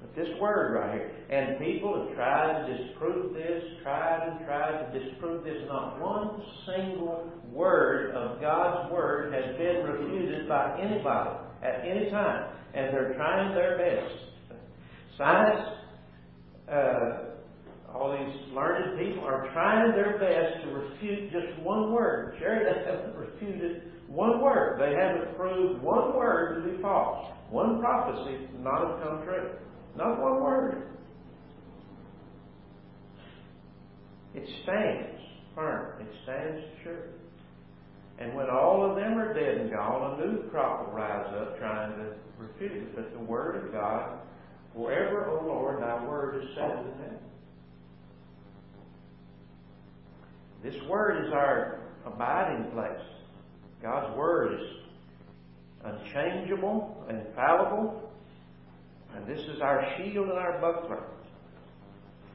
But 0.00 0.14
this 0.16 0.28
word 0.40 0.74
right 0.74 0.92
here, 0.92 1.10
and 1.30 1.58
people 1.58 2.06
have 2.06 2.16
tried 2.16 2.66
to 2.66 2.76
disprove 2.76 3.34
this, 3.34 3.62
tried 3.82 4.28
and 4.28 4.44
tried 4.44 4.92
to 4.92 4.98
disprove 4.98 5.44
this. 5.44 5.58
Not 5.68 6.00
one 6.00 6.42
single 6.66 7.32
word 7.52 8.14
of 8.14 8.40
God's 8.40 8.92
word 8.92 9.32
has 9.32 9.56
been 9.56 9.84
refuted 9.84 10.48
by 10.48 10.78
anybody 10.80 11.38
at 11.62 11.84
any 11.84 12.10
time, 12.10 12.50
and 12.74 12.94
they're 12.94 13.14
trying 13.14 13.54
their 13.54 13.78
best. 13.78 14.58
Science, 15.18 15.68
uh, 16.70 17.92
all 17.94 18.12
these 18.12 18.54
learned 18.54 18.98
people 18.98 19.24
are 19.24 19.50
trying 19.52 19.92
their 19.92 20.18
best 20.18 20.64
to 20.64 20.72
refute 20.72 21.30
just 21.30 21.62
one 21.62 21.92
word. 21.92 22.36
Jerry, 22.38 22.66
haven't 22.86 23.14
refuted 23.14 23.82
one 24.08 24.40
word. 24.40 24.80
They 24.80 24.94
haven't 24.94 25.36
proved 25.36 25.82
one 25.82 26.16
word 26.16 26.62
to 26.62 26.70
be 26.70 26.82
false. 26.82 27.26
One 27.50 27.80
prophecy 27.80 28.48
not 28.60 28.88
have 28.88 29.02
come 29.02 29.22
true. 29.24 29.50
Not 29.96 30.20
one 30.20 30.42
word. 30.42 30.82
It 34.34 34.48
stands 34.62 35.20
firm. 35.54 36.00
It 36.00 36.08
stands 36.24 36.64
sure. 36.82 37.08
And 38.22 38.36
when 38.36 38.48
all 38.48 38.88
of 38.88 38.94
them 38.94 39.18
are 39.18 39.34
dead 39.34 39.58
and 39.58 39.70
gone, 39.70 40.20
a 40.20 40.24
new 40.24 40.48
crop 40.50 40.86
will 40.86 40.94
rise 40.94 41.26
up 41.40 41.58
trying 41.58 41.90
to 41.96 42.12
refute 42.38 42.70
it. 42.70 42.94
But 42.94 43.12
the 43.12 43.18
Word 43.18 43.56
of 43.56 43.72
God, 43.72 44.20
forever, 44.76 45.28
O 45.28 45.44
Lord, 45.44 45.82
thy 45.82 46.06
Word 46.06 46.40
is 46.40 46.48
settled 46.54 46.86
in 46.86 46.92
heaven. 47.02 47.18
This 50.62 50.76
Word 50.88 51.26
is 51.26 51.32
our 51.32 51.80
abiding 52.06 52.70
place. 52.70 53.04
God's 53.82 54.16
Word 54.16 54.60
is 54.60 54.66
unchangeable, 55.84 57.04
and 57.08 57.26
infallible, 57.26 58.08
and 59.16 59.26
this 59.26 59.40
is 59.48 59.60
our 59.60 59.84
shield 59.96 60.28
and 60.28 60.38
our 60.38 60.60
buckler. 60.60 61.02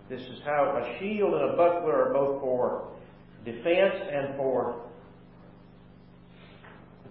This 0.10 0.21
is 0.21 0.41
how 0.43 0.84
a 0.84 1.00
shield 1.00 1.34
and 1.34 1.54
a 1.54 1.56
buckler 1.56 2.10
are 2.10 2.13
both 2.13 2.41
for 2.41 2.89
defense 3.45 3.95
and 4.12 4.36
for 4.36 4.87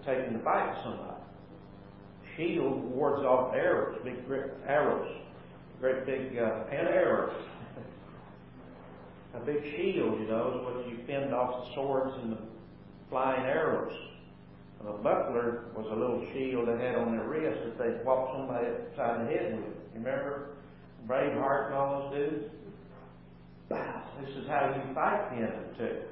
taking 0.07 0.33
the 0.33 0.45
fight 0.45 0.73
to 0.73 0.83
somebody. 0.83 1.13
Shield 2.37 2.85
wards 2.85 3.25
off 3.25 3.55
arrows, 3.55 3.99
big 4.05 4.17
arrows, 4.67 5.09
great 5.81 6.07
big 6.07 6.39
uh, 6.39 6.65
and 6.71 6.89
arrows. 6.89 7.35
a 9.35 9.41
big 9.41 9.63
shield, 9.77 10.21
you 10.21 10.29
know, 10.29 10.59
is 10.59 10.65
what 10.65 10.89
you 10.89 10.99
fend 11.07 11.35
off 11.35 11.67
the 11.69 11.75
swords 11.75 12.15
and 12.23 12.33
the 12.33 12.39
flying 13.11 13.45
arrows. 13.45 13.93
And 14.81 14.89
a 14.89 14.93
buckler 14.93 15.65
was 15.75 15.87
a 15.91 15.97
little 15.97 16.27
shield 16.33 16.69
they 16.69 16.85
had 16.85 16.97
on 16.97 17.17
their 17.17 17.27
wrist 17.27 17.59
that 17.65 17.79
they'd 17.79 18.05
whop 18.05 18.33
somebody 18.37 18.67
upside 18.69 19.27
the 19.27 19.33
head 19.33 19.57
with. 19.57 19.75
You 19.95 20.01
remember 20.01 20.57
Braveheart 21.09 21.67
and 21.67 21.75
all 21.75 22.11
those 22.11 22.19
dudes? 22.19 22.45
Wow, 23.71 24.05
this 24.21 24.31
is 24.37 24.47
how 24.47 24.73
you 24.77 24.95
fight 24.95 25.31
the 25.31 25.37
enemy 25.37 25.79
too. 25.79 26.03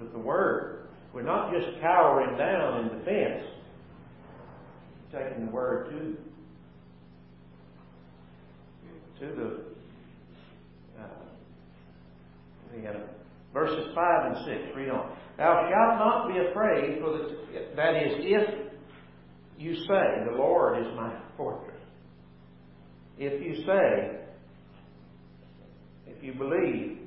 With 0.00 0.12
the 0.12 0.18
word. 0.18 0.83
We're 1.14 1.22
not 1.22 1.52
just 1.52 1.80
cowering 1.80 2.36
down 2.36 2.80
in 2.80 2.98
defense. 2.98 3.44
Taking 5.12 5.46
the 5.46 5.52
word 5.52 5.90
to 5.90 6.16
to 9.20 9.26
the 9.36 9.60
uh. 11.00 11.08
Verses 13.52 13.94
five 13.94 14.32
and 14.32 14.44
six. 14.44 14.76
Read 14.76 14.90
on. 14.90 15.16
Thou 15.36 15.70
shalt 15.70 15.98
not 15.98 16.28
be 16.28 16.38
afraid, 16.50 17.00
for 17.00 17.10
the, 17.10 17.36
that 17.76 17.94
is, 17.96 18.12
if 18.18 18.72
you 19.56 19.74
say, 19.76 20.24
The 20.26 20.36
Lord 20.36 20.80
is 20.80 20.88
my 20.96 21.16
fortress. 21.36 21.80
If 23.18 23.40
you 23.40 23.64
say, 23.64 24.18
if 26.08 26.22
you 26.22 26.34
believe 26.34 26.98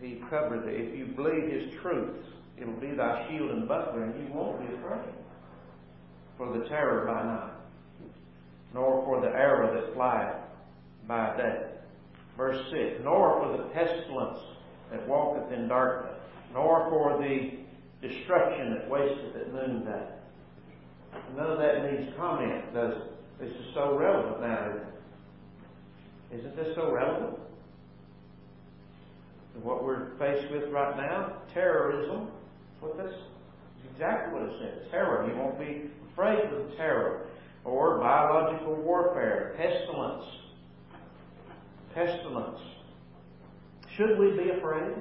He 0.00 0.20
covered 0.28 0.68
it, 0.68 0.80
if 0.80 0.98
you 0.98 1.14
believe 1.14 1.50
His 1.52 1.80
truth, 1.80 2.24
it'll 2.58 2.74
be 2.74 2.92
thy 2.92 3.28
shield 3.28 3.50
and 3.50 3.68
buckler, 3.68 4.04
and 4.04 4.14
you 4.20 4.32
won't 4.32 4.60
be 4.60 4.74
afraid 4.74 5.14
for 6.36 6.58
the 6.58 6.64
terror 6.68 7.06
by 7.06 7.22
night, 7.22 7.52
nor 8.74 9.04
for 9.04 9.20
the 9.20 9.28
arrow 9.28 9.74
that 9.74 9.94
flieth 9.94 10.36
by 11.06 11.36
day. 11.36 11.66
Verse 12.36 12.64
6 12.70 13.00
Nor 13.04 13.40
for 13.40 13.56
the 13.56 13.64
pestilence 13.70 14.38
that 14.90 15.06
walketh 15.06 15.52
in 15.52 15.68
darkness, 15.68 16.18
nor 16.52 16.88
for 16.90 17.18
the 17.22 17.52
destruction 18.06 18.74
that 18.74 18.88
wasteth 18.88 19.36
at 19.36 19.52
noonday. 19.52 20.06
None 21.36 21.50
of 21.50 21.58
that 21.58 21.90
needs 21.90 22.12
comment, 22.16 22.72
does 22.74 22.94
it? 22.94 23.02
This 23.40 23.50
is 23.50 23.74
so 23.74 23.96
relevant 23.98 24.40
now, 24.40 24.70
isn't 24.70 24.82
it? 24.82 26.38
Isn't 26.38 26.56
this 26.56 26.74
so 26.74 26.90
relevant? 26.90 27.38
To 29.54 29.60
what 29.60 29.84
we're 29.84 30.16
faced 30.18 30.50
with 30.50 30.70
right 30.70 30.96
now? 30.96 31.36
Terrorism. 31.52 32.28
That's 32.82 32.96
what 32.96 33.06
this 33.06 33.14
is 33.14 33.90
exactly 33.92 34.34
what 34.34 34.48
it 34.48 34.54
says. 34.60 34.90
Terror. 34.90 35.28
You 35.28 35.36
won't 35.36 35.58
be 35.58 35.90
afraid 36.12 36.44
of 36.52 36.76
terror. 36.76 37.26
Or 37.64 37.98
biological 37.98 38.74
warfare, 38.74 39.54
pestilence. 39.56 40.24
Pestilence. 41.94 42.58
Should 43.96 44.18
we 44.18 44.32
be 44.32 44.50
afraid? 44.50 44.94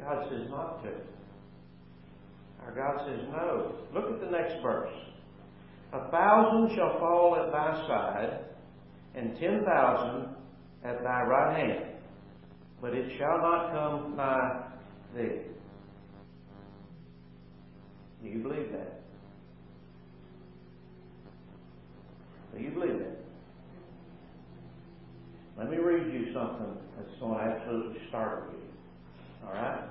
God 0.00 0.26
says 0.28 0.50
not 0.50 0.82
to. 0.82 0.90
Our 2.64 2.74
God 2.74 3.06
says 3.06 3.20
no. 3.30 3.74
Look 3.94 4.12
at 4.12 4.20
the 4.20 4.30
next 4.30 4.60
verse. 4.60 4.92
A 5.92 6.10
thousand 6.10 6.74
shall 6.74 6.98
fall 6.98 7.36
at 7.36 7.52
thy 7.52 7.86
side, 7.86 8.40
and 9.14 9.38
ten 9.38 9.64
thousand 9.64 10.34
at 10.84 11.02
thy 11.02 11.22
right 11.22 11.56
hand, 11.56 11.91
but 12.82 12.94
it 12.94 13.16
shall 13.16 13.38
not 13.38 13.72
come 13.72 14.16
by 14.16 14.60
thee. 15.16 15.38
Do 18.20 18.28
you 18.28 18.38
believe 18.40 18.72
that? 18.72 19.02
Do 22.52 22.62
you 22.62 22.70
believe 22.70 22.98
that? 22.98 23.18
Let 25.56 25.70
me 25.70 25.76
read 25.76 26.12
you 26.12 26.34
something 26.34 26.76
that's 26.96 27.20
going 27.20 27.38
to 27.38 27.44
absolutely 27.44 28.00
startle 28.08 28.52
you. 28.52 29.46
All 29.46 29.54
right? 29.54 29.84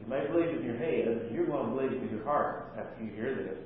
You 0.00 0.08
may 0.08 0.26
believe 0.28 0.60
in 0.60 0.64
your 0.64 0.76
head, 0.76 1.22
but 1.22 1.32
you're 1.32 1.46
going 1.46 1.70
to 1.70 1.74
believe 1.74 2.02
in 2.02 2.08
your 2.08 2.24
heart 2.24 2.72
after 2.78 3.04
you 3.04 3.10
hear 3.10 3.34
this. 3.34 3.58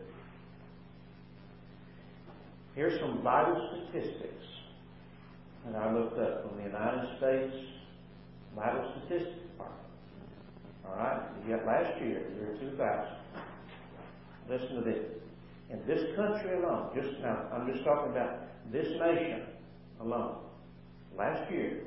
Here's 2.74 2.98
some 3.00 3.20
vital 3.22 3.84
statistics 3.90 4.44
that 5.66 5.76
I 5.76 5.92
looked 5.92 6.18
up 6.18 6.48
from 6.48 6.56
the 6.56 6.64
United 6.64 7.18
States 7.18 7.54
Vital 8.54 8.92
Statistics 8.92 9.40
Department. 9.50 9.80
All 10.86 10.96
right? 10.96 11.22
You 11.46 11.56
got 11.56 11.66
last 11.66 12.00
year, 12.00 12.22
year 12.36 12.56
2000. 12.60 13.06
Listen 14.48 14.76
to 14.76 14.80
this. 14.82 14.98
In 15.70 15.80
this 15.86 16.14
country 16.16 16.54
alone, 16.58 16.90
just 16.94 17.18
now, 17.20 17.46
I'm 17.52 17.72
just 17.72 17.84
talking 17.84 18.12
about 18.12 18.40
this 18.70 18.86
nation 19.00 19.42
alone. 20.00 20.36
Last 21.16 21.50
year, 21.50 21.80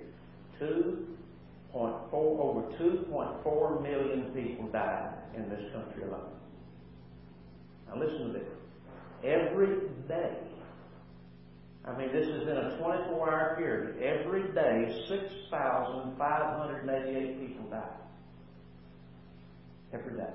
2.4, 0.60 2.14
over 2.14 2.62
2.4 2.80 3.82
million 3.84 4.24
people 4.34 4.68
died 4.72 5.14
in 5.36 5.50
this 5.50 5.72
country 5.72 6.04
alone. 6.04 6.32
Now 7.88 8.00
listen 8.00 8.28
to 8.28 8.40
this. 8.40 8.48
Every 9.24 9.90
day, 10.08 10.38
I 11.88 11.96
mean, 11.98 12.12
this 12.12 12.28
is 12.28 12.48
in 12.48 12.58
a 12.58 12.76
24 12.78 13.32
hour 13.32 13.56
period. 13.58 14.02
Every 14.02 14.52
day, 14.54 15.06
6,588 15.08 17.40
people 17.40 17.70
die. 17.70 17.84
Every 19.94 20.18
day. 20.18 20.34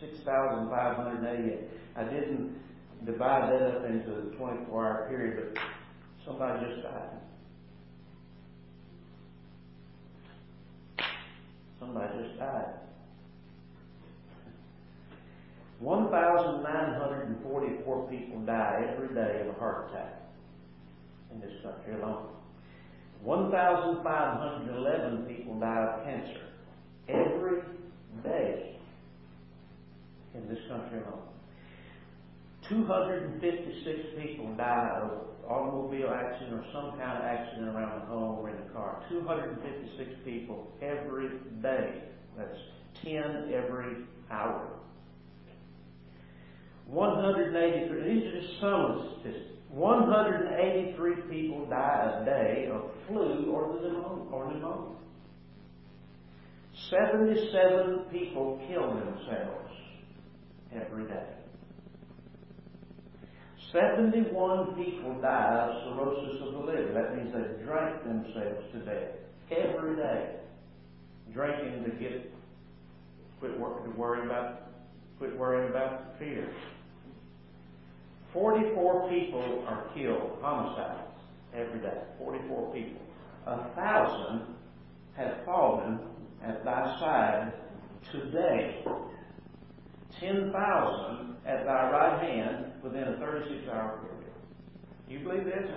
6,588. 0.00 1.60
I 1.96 2.04
didn't 2.04 2.60
divide 3.06 3.52
that 3.52 3.62
up 3.62 3.86
into 3.86 4.10
the 4.10 4.36
24 4.36 4.86
hour 4.86 5.08
period, 5.08 5.54
but 5.54 5.62
somebody 6.26 6.66
just 6.66 6.82
died. 6.82 7.08
Somebody 11.80 12.22
just 12.22 12.38
died. 12.38 12.74
1,944 15.80 18.08
people 18.10 18.40
die 18.40 18.84
every 18.92 19.08
day 19.14 19.40
of 19.40 19.48
a 19.48 19.54
heart 19.58 19.90
attack 19.90 20.23
in 21.34 21.40
this 21.40 21.52
country 21.62 21.94
alone. 22.00 22.28
1,511 23.22 25.26
people 25.26 25.58
die 25.58 25.84
of 25.84 26.04
cancer 26.04 26.42
every 27.08 27.62
day 28.22 28.76
in 30.34 30.46
this 30.48 30.58
country 30.68 30.98
alone. 30.98 31.22
256 32.68 34.00
people 34.20 34.54
die 34.56 35.00
of 35.02 35.10
automobile 35.48 36.10
accident 36.10 36.54
or 36.54 36.64
some 36.72 36.92
kind 36.98 37.18
of 37.18 37.24
accident 37.24 37.68
around 37.68 38.00
the 38.00 38.06
home 38.06 38.38
or 38.38 38.48
in 38.50 38.56
the 38.56 38.70
car. 38.72 39.02
256 39.10 40.10
people 40.24 40.72
every 40.80 41.28
day. 41.62 42.02
That's 42.36 42.58
10 43.02 43.52
every 43.54 44.04
hour. 44.30 44.68
183, 46.86 48.02
these 48.02 48.26
are 48.26 48.32
just 48.40 48.60
some 48.60 48.80
of 48.80 48.96
the 48.96 49.02
statistics. 49.20 49.53
183 49.74 51.14
people 51.28 51.66
die 51.66 52.20
a 52.20 52.24
day 52.24 52.68
of 52.72 52.82
flu 53.08 53.52
or 53.52 53.74
pneumonia. 53.74 54.54
Pneumonia. 54.54 54.94
77 56.90 57.98
people 58.12 58.62
kill 58.68 58.94
themselves 58.94 59.72
every 60.72 61.04
day. 61.06 61.26
71 63.72 64.76
people 64.76 65.20
die 65.20 65.68
of 65.68 65.82
cirrhosis 65.82 66.40
of 66.42 66.52
the 66.52 66.58
liver. 66.60 66.92
That 66.94 67.16
means 67.16 67.32
they 67.34 67.64
drank 67.64 68.04
themselves 68.04 68.64
to 68.72 68.78
death 68.80 69.10
every 69.50 69.96
day. 69.96 70.36
Drinking 71.32 71.82
to 71.84 71.90
get 71.90 72.32
quit 73.40 73.58
worrying 73.58 74.26
about 74.26 74.68
quit 75.18 75.36
worrying 75.36 75.70
about 75.70 76.16
fear. 76.18 76.48
44 78.34 79.08
people 79.08 79.64
are 79.68 79.88
killed, 79.94 80.38
homicides, 80.42 81.08
every 81.54 81.80
day. 81.80 82.02
44 82.18 82.74
people. 82.74 83.00
A 83.46 83.74
thousand 83.76 84.56
have 85.16 85.44
fallen 85.46 86.00
at 86.44 86.64
thy 86.64 86.98
side 86.98 87.52
today. 88.10 88.84
10,000 90.20 91.36
at 91.46 91.64
thy 91.64 91.90
right 91.90 92.22
hand 92.22 92.72
within 92.82 93.04
a 93.04 93.18
36 93.18 93.68
hour 93.68 94.00
period. 94.02 94.24
You 95.08 95.20
believe 95.20 95.44
this? 95.44 95.70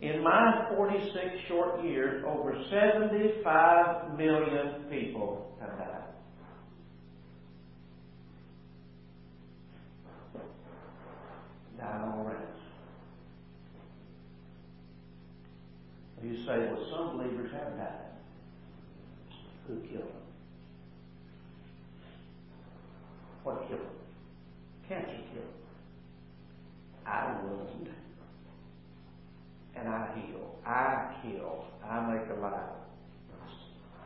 In 0.00 0.22
my 0.22 0.68
46 0.76 1.16
short 1.48 1.84
years, 1.84 2.24
over 2.26 2.54
75 2.70 4.18
million 4.18 4.84
people 4.90 5.56
have. 5.60 5.74
Died 11.78 12.00
all 12.02 12.26
around 12.26 12.36
us. 12.36 12.60
You 16.34 16.44
say, 16.46 16.58
well, 16.58 16.84
some 16.90 17.16
believers 17.16 17.52
have 17.52 17.76
died. 17.76 18.10
Who 19.68 19.74
killed 19.82 20.02
them? 20.02 20.22
What 23.44 23.68
killed 23.68 23.80
him? 23.80 23.86
Cancer 24.88 25.12
killed 25.32 25.44
him. 25.44 27.06
I 27.06 27.36
wound 27.40 27.88
and 29.76 29.88
I 29.88 30.08
heal. 30.14 30.56
I 30.66 31.14
kill. 31.22 31.64
I 31.88 32.12
make 32.12 32.28
alive. 32.36 32.70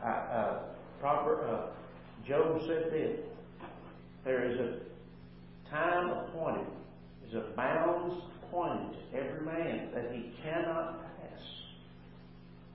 I, 0.03 0.09
uh, 0.09 0.59
proper. 0.99 1.47
Uh, 1.47 2.27
Job 2.27 2.61
said 2.67 2.91
this: 2.91 3.19
There 4.23 4.51
is 4.51 4.59
a 4.59 5.69
time 5.69 6.09
appointed. 6.09 6.67
There's 7.23 7.43
a 7.43 7.55
bounds 7.55 8.15
appointed 8.43 8.93
to 8.93 9.17
every 9.17 9.45
man 9.45 9.89
that 9.95 10.11
he 10.13 10.31
cannot 10.43 11.01
pass. 11.01 11.09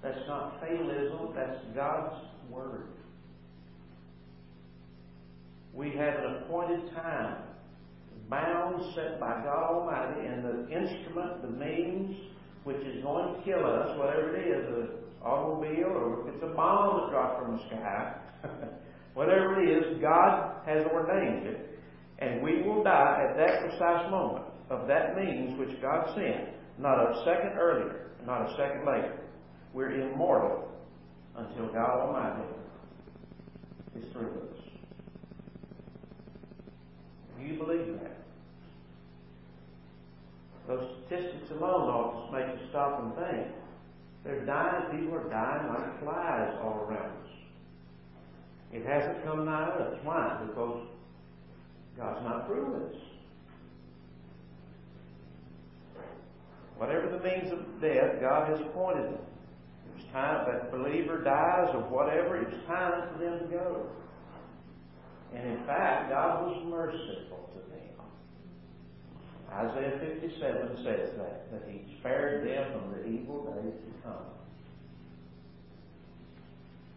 That's 0.04 0.28
not 0.28 0.60
fatalism. 0.60 1.32
That's 1.34 1.58
God's 1.74 2.14
word. 2.50 2.88
We 5.72 5.90
have 5.96 6.14
an 6.14 6.36
appointed 6.42 6.83
time, 6.94 7.36
bound 8.28 8.94
set 8.94 9.20
by 9.20 9.42
God 9.44 9.74
Almighty, 9.74 10.26
and 10.26 10.44
the 10.44 10.68
instrument, 10.70 11.42
the 11.42 11.48
means 11.48 12.16
which 12.64 12.78
is 12.78 13.02
going 13.02 13.34
to 13.34 13.42
kill 13.42 13.64
us, 13.66 13.98
whatever 13.98 14.36
it 14.36 14.48
is, 14.48 14.66
an 14.68 14.88
automobile 15.22 15.86
or 15.86 16.28
it's 16.28 16.42
a 16.42 16.54
bomb 16.54 17.00
that 17.00 17.10
drops 17.10 17.42
from 17.42 17.56
the 17.56 17.62
sky, 17.68 18.14
whatever 19.14 19.62
it 19.62 19.68
is, 19.68 20.00
God 20.00 20.56
has 20.66 20.84
ordained 20.86 21.46
it, 21.46 21.78
and 22.18 22.42
we 22.42 22.62
will 22.62 22.82
die 22.82 23.26
at 23.28 23.36
that 23.36 23.60
precise 23.60 24.10
moment 24.10 24.44
of 24.70 24.88
that 24.88 25.16
means 25.16 25.58
which 25.58 25.80
God 25.82 26.14
sent, 26.14 26.50
not 26.78 26.98
a 26.98 27.22
second 27.24 27.58
earlier, 27.58 28.10
not 28.26 28.50
a 28.50 28.56
second 28.56 28.86
later. 28.86 29.20
We're 29.72 30.00
immortal 30.00 30.70
until 31.36 31.66
God 31.72 32.00
Almighty 32.00 32.48
is 33.96 34.04
through 34.12 34.32
with 34.32 34.58
us. 34.58 34.63
Do 37.44 37.52
you 37.52 37.58
believe 37.58 37.86
that? 38.00 38.16
Those 40.66 40.96
statistics 41.06 41.50
alone 41.50 41.90
ought 41.90 42.30
to 42.30 42.32
make 42.32 42.58
you 42.58 42.68
stop 42.70 43.02
and 43.02 43.14
think. 43.14 43.48
They're 44.24 44.46
dying, 44.46 44.98
people 44.98 45.14
are 45.14 45.28
dying 45.28 45.68
like 45.68 46.02
flies 46.02 46.56
all 46.62 46.86
around 46.88 47.10
us. 47.10 47.30
It 48.72 48.86
hasn't 48.86 49.22
come 49.24 49.44
nigh 49.44 49.68
us. 49.68 49.98
Why? 50.02 50.40
Because 50.46 50.86
God's 51.98 52.24
not 52.24 52.46
through 52.46 52.72
with 52.72 52.94
us. 52.94 53.02
Whatever 56.78 57.10
the 57.10 57.22
means 57.22 57.52
of 57.52 57.58
death, 57.82 58.20
God 58.22 58.48
has 58.48 58.60
appointed 58.60 59.04
them. 59.04 59.18
It's 59.96 60.10
time 60.12 60.46
that 60.50 60.72
believer 60.72 61.22
dies 61.22 61.68
or 61.74 61.82
whatever, 61.82 62.36
it's 62.40 62.66
time 62.66 63.08
for 63.12 63.22
them 63.22 63.38
to 63.38 63.44
go. 63.44 63.86
And 65.34 65.58
in 65.58 65.66
fact, 65.66 66.10
God 66.10 66.46
was 66.46 66.64
merciful 66.66 67.50
to 67.52 67.60
them. 67.70 68.06
Isaiah 69.50 69.98
57 69.98 70.76
says 70.84 71.10
that, 71.18 71.50
that 71.50 71.62
He 71.68 71.82
spared 71.98 72.46
them 72.46 72.72
from 72.72 72.92
the 72.92 73.06
evil 73.06 73.44
days 73.44 73.74
to 73.74 73.90
come. 74.02 74.12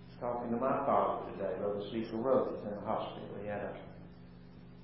I 0.05 0.09
was 0.09 0.17
talking 0.19 0.51
to 0.51 0.57
my 0.57 0.85
father 0.85 1.31
today, 1.31 1.53
Brother 1.59 1.81
Cecil 1.91 2.19
Rhodes, 2.19 2.61
in 2.63 2.69
the 2.75 2.81
hospital. 2.85 3.27
He 3.41 3.47
had 3.47 3.61
a, 3.61 3.73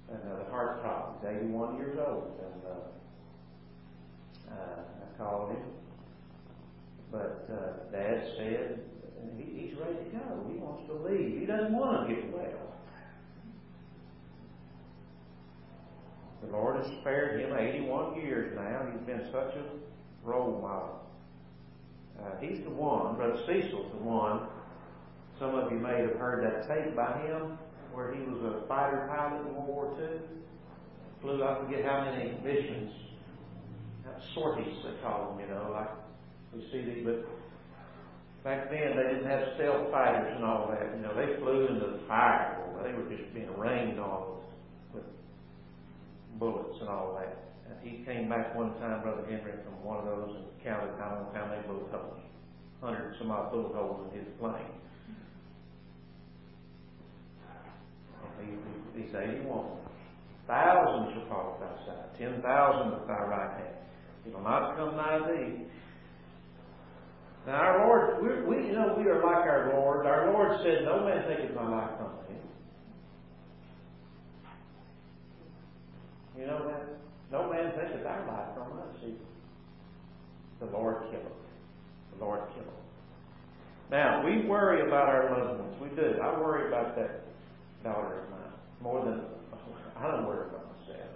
another 0.09 0.49
heart 0.49 0.81
problem. 0.81 1.17
He's 1.21 1.43
81 1.45 1.77
years 1.77 1.97
old. 2.05 2.39
And 2.41 2.61
uh, 2.65 2.93
uh, 4.51 4.81
I 4.81 5.17
called 5.17 5.51
him. 5.51 5.63
But 7.11 7.49
uh, 7.51 7.91
Dad 7.91 8.23
said, 8.37 8.79
he, 9.37 9.43
he's 9.43 9.77
ready 9.77 9.97
to 9.97 10.09
go. 10.17 10.45
He 10.51 10.57
wants 10.57 10.87
to 10.87 10.93
leave. 11.07 11.39
He 11.39 11.45
doesn't 11.45 11.73
want 11.73 12.09
to 12.09 12.15
get 12.15 12.33
well. 12.33 12.73
The 16.45 16.51
Lord 16.51 16.77
has 16.77 16.91
spared 17.01 17.39
him 17.39 17.55
81 17.57 18.15
years 18.21 18.55
now. 18.55 18.87
He's 18.91 19.05
been 19.05 19.25
such 19.31 19.55
a 19.55 20.27
role 20.27 20.59
model. 20.61 20.99
Uh, 22.19 22.39
he's 22.39 22.63
the 22.63 22.69
one, 22.69 23.15
Brother 23.15 23.39
Cecil's 23.47 23.91
the 23.91 24.03
one. 24.03 24.47
Some 25.39 25.55
of 25.55 25.71
you 25.71 25.79
may 25.79 26.01
have 26.01 26.15
heard 26.19 26.43
that 26.45 26.67
tape 26.67 26.95
by 26.95 27.21
him 27.25 27.57
where 27.93 28.13
he 28.13 28.21
was 28.23 28.39
a 28.43 28.67
fighter 28.67 29.09
pilot 29.09 29.41
in 29.41 29.55
World 29.55 29.67
War 29.67 29.97
II. 29.99 30.19
Flew, 31.21 31.43
I 31.43 31.59
forget 31.63 31.85
how 31.85 32.05
many 32.05 32.31
missions, 32.43 32.91
sorties 34.35 34.77
they 34.83 35.01
call 35.01 35.31
them, 35.31 35.39
you 35.39 35.53
know, 35.53 35.69
like 35.71 35.89
we 36.53 36.61
see 36.71 36.83
these, 36.83 37.05
but 37.05 37.25
back 38.43 38.69
then 38.69 38.95
they 38.95 39.15
didn't 39.15 39.29
have 39.29 39.55
stealth 39.55 39.91
fighters 39.91 40.33
and 40.35 40.45
all 40.45 40.69
that. 40.69 40.95
You 40.95 41.01
know, 41.01 41.15
they 41.15 41.39
flew 41.39 41.67
into 41.67 41.97
the 41.97 42.07
fire. 42.07 42.59
They 42.83 42.93
were 42.93 43.09
just 43.09 43.33
being 43.33 43.51
rained 43.57 43.99
on 43.99 44.42
bullets 46.39 46.77
and 46.79 46.89
all 46.89 47.15
that. 47.19 47.37
And 47.69 47.75
he 47.81 48.03
came 48.03 48.29
back 48.29 48.55
one 48.55 48.73
time, 48.79 49.01
Brother 49.01 49.23
Henry, 49.29 49.53
from 49.63 49.83
one 49.83 49.99
of 49.99 50.05
those 50.05 50.35
and 50.35 50.45
counted, 50.63 50.93
I 50.99 51.09
don't 51.09 51.23
know 51.23 51.31
how 51.33 51.47
many 51.47 51.61
bullet 51.67 51.91
holes, 51.91 52.19
hundred 52.81 53.15
some 53.19 53.31
odd 53.31 53.51
bullet 53.51 53.73
holes 53.73 54.09
in 54.11 54.19
his 54.19 54.27
plane. 54.39 54.73
And 58.39 58.47
he, 58.95 59.01
he's 59.03 59.15
81. 59.15 59.83
Thousands 60.47 61.13
shall 61.13 61.27
fall 61.29 61.57
at 61.63 61.87
side, 61.87 62.19
ten 62.19 62.41
thousand 62.41 62.93
at 62.93 63.07
thy 63.07 63.23
right 63.23 63.57
hand. 63.57 63.75
He 64.25 64.31
will 64.31 64.43
not 64.43 64.75
come 64.75 64.95
nigh 64.97 65.19
thee. 65.31 65.63
Now 67.47 67.55
our 67.55 67.87
Lord, 67.87 68.23
we, 68.23 68.55
we 68.57 68.67
you 68.67 68.73
know 68.73 68.95
we 68.97 69.05
are 69.09 69.23
like 69.23 69.47
our 69.47 69.71
Lord. 69.73 70.05
Our 70.05 70.31
Lord 70.31 70.59
said, 70.63 70.83
"No 70.83 71.05
man 71.05 71.27
taketh 71.27 71.55
my 71.55 71.67
life 71.67 71.91
from 71.97 72.11
me." 72.27 72.32
You 76.43 76.49
know 76.49 76.67
that? 76.67 76.99
No 77.31 77.49
man 77.49 77.71
taketh 77.71 78.05
our 78.05 78.27
life 78.27 78.51
from 78.53 78.77
us. 78.77 78.87
See, 79.01 79.15
the 80.59 80.65
Lord 80.65 80.97
killeth. 81.09 81.39
The 82.11 82.25
Lord 82.25 82.41
killeth. 82.53 82.67
Now, 83.89 84.25
we 84.25 84.45
worry 84.45 84.85
about 84.85 85.07
our 85.07 85.31
loved 85.31 85.61
ones. 85.61 85.75
We 85.81 85.87
do. 85.95 86.19
I 86.21 86.37
worry 86.37 86.67
about 86.67 86.97
that 86.97 87.21
daughter 87.81 88.23
of 88.23 88.29
mine 88.29 88.39
more 88.81 89.05
than 89.05 89.21
I 89.97 90.11
don't 90.11 90.25
worry 90.27 90.49
about 90.49 90.65
myself. 90.81 91.09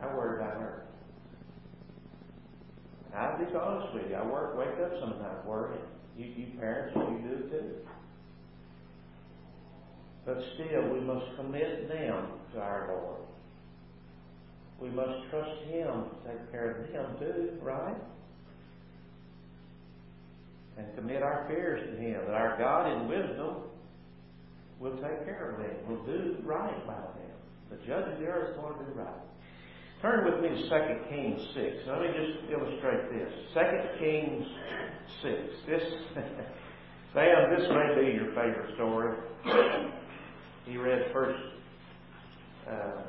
I 0.00 0.06
worry 0.14 0.36
about 0.36 0.60
her. 0.60 0.82
I'll 3.12 3.38
be 3.38 3.44
honest 3.56 3.92
with 3.92 4.08
you. 4.08 4.14
I 4.14 4.24
work, 4.24 4.56
wake 4.56 4.78
up 4.84 4.92
sometimes 5.00 5.44
worrying. 5.44 5.82
You, 6.16 6.26
you 6.26 6.46
parents, 6.60 6.96
you 6.96 7.28
do 7.28 7.48
too. 7.48 7.70
But 10.24 10.38
still, 10.54 10.92
we 10.92 11.00
must 11.00 11.26
commit 11.36 11.88
them 11.88 12.28
to 12.54 12.60
our 12.60 12.86
Lord 12.88 13.23
we 14.80 14.90
must 14.90 15.30
trust 15.30 15.60
Him 15.68 15.86
to 15.86 16.30
take 16.30 16.50
care 16.50 16.70
of 16.72 16.92
them 16.92 17.16
too, 17.18 17.58
right? 17.62 17.96
And 20.76 20.86
commit 20.96 21.22
our 21.22 21.46
fears 21.48 21.82
to 21.88 22.02
Him. 22.02 22.20
That 22.26 22.34
our 22.34 22.58
God 22.58 22.90
in 22.92 23.08
wisdom 23.08 23.64
We'll 24.84 24.96
take 24.96 25.24
care 25.24 25.52
of 25.52 25.58
them. 25.58 25.76
We'll 25.88 26.04
do 26.04 26.36
right 26.44 26.86
by 26.86 26.92
them. 26.92 27.34
The 27.70 27.76
judge 27.86 28.12
of 28.12 28.18
the 28.18 28.26
earth 28.26 28.50
is 28.50 28.56
going 28.56 28.78
to 28.78 28.84
do 28.84 29.00
right. 29.00 29.14
Turn 30.02 30.24
with 30.24 30.42
me 30.42 30.48
to 30.50 30.68
2 30.68 30.70
Kings 31.08 31.40
6. 31.54 31.66
Let 31.86 32.00
me 32.00 32.08
just 32.08 32.52
illustrate 32.52 33.10
this. 33.10 33.32
2 33.54 33.60
Kings 33.98 34.46
6. 35.22 35.34
This, 35.66 35.82
Sam, 37.14 37.56
this 37.56 37.68
may 37.70 38.02
be 38.02 38.12
your 38.12 38.28
favorite 38.34 38.74
story. 38.74 39.16
He 40.66 40.78
read 40.78 41.12
first 41.12 41.38
uh, 42.66 43.02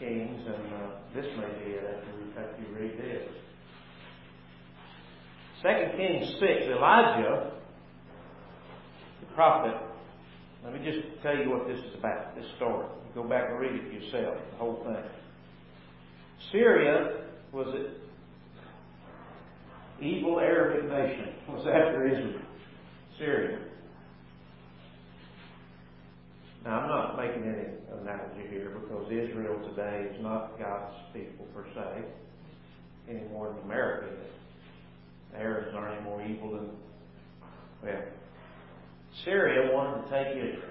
Kings, 0.00 0.40
and 0.46 0.72
uh, 0.72 0.88
this 1.14 1.26
may 1.36 1.64
be 1.64 1.72
it 1.72 1.84
after, 1.84 2.62
you 2.62 2.74
read 2.74 2.98
this. 2.98 3.28
2 5.62 5.68
Kings 5.98 6.26
6, 6.40 6.50
Elijah, 6.74 7.52
the 9.20 9.26
prophet, 9.34 9.74
let 10.64 10.72
me 10.72 10.80
just 10.82 11.06
tell 11.22 11.36
you 11.36 11.50
what 11.50 11.68
this 11.68 11.78
is 11.78 11.98
about, 11.98 12.34
this 12.34 12.46
story. 12.56 12.86
Go 13.14 13.24
back 13.24 13.50
and 13.50 13.60
read 13.60 13.74
it 13.74 13.92
yourself, 13.92 14.38
the 14.52 14.56
whole 14.56 14.82
thing. 14.84 15.04
Syria 16.50 17.26
was 17.52 17.66
an 17.68 17.86
evil 20.02 20.40
Arabic 20.40 20.90
nation, 20.90 21.34
was 21.48 21.66
after 21.66 22.06
Israel. 22.06 22.40
Syria. 23.18 23.58
Now, 26.64 26.80
I'm 26.80 26.88
not 26.88 27.16
making 27.16 27.44
any 27.44 28.00
analogy 28.02 28.48
here 28.50 28.70
because 28.80 29.06
Israel 29.06 29.58
today 29.70 30.08
is 30.14 30.22
not 30.22 30.58
God's 30.58 30.94
people 31.14 31.46
per 31.54 31.64
se, 31.74 32.04
any 33.08 33.22
more 33.32 33.48
than 33.48 33.62
America 33.64 34.08
is. 34.12 34.30
Arabs 35.34 35.74
aren't 35.74 35.96
any 35.96 36.04
more 36.04 36.22
evil 36.22 36.52
than, 36.52 36.70
well, 37.82 38.02
Syria 39.24 39.72
wanted 39.72 40.02
to 40.02 40.10
take 40.10 40.36
Israel. 40.36 40.70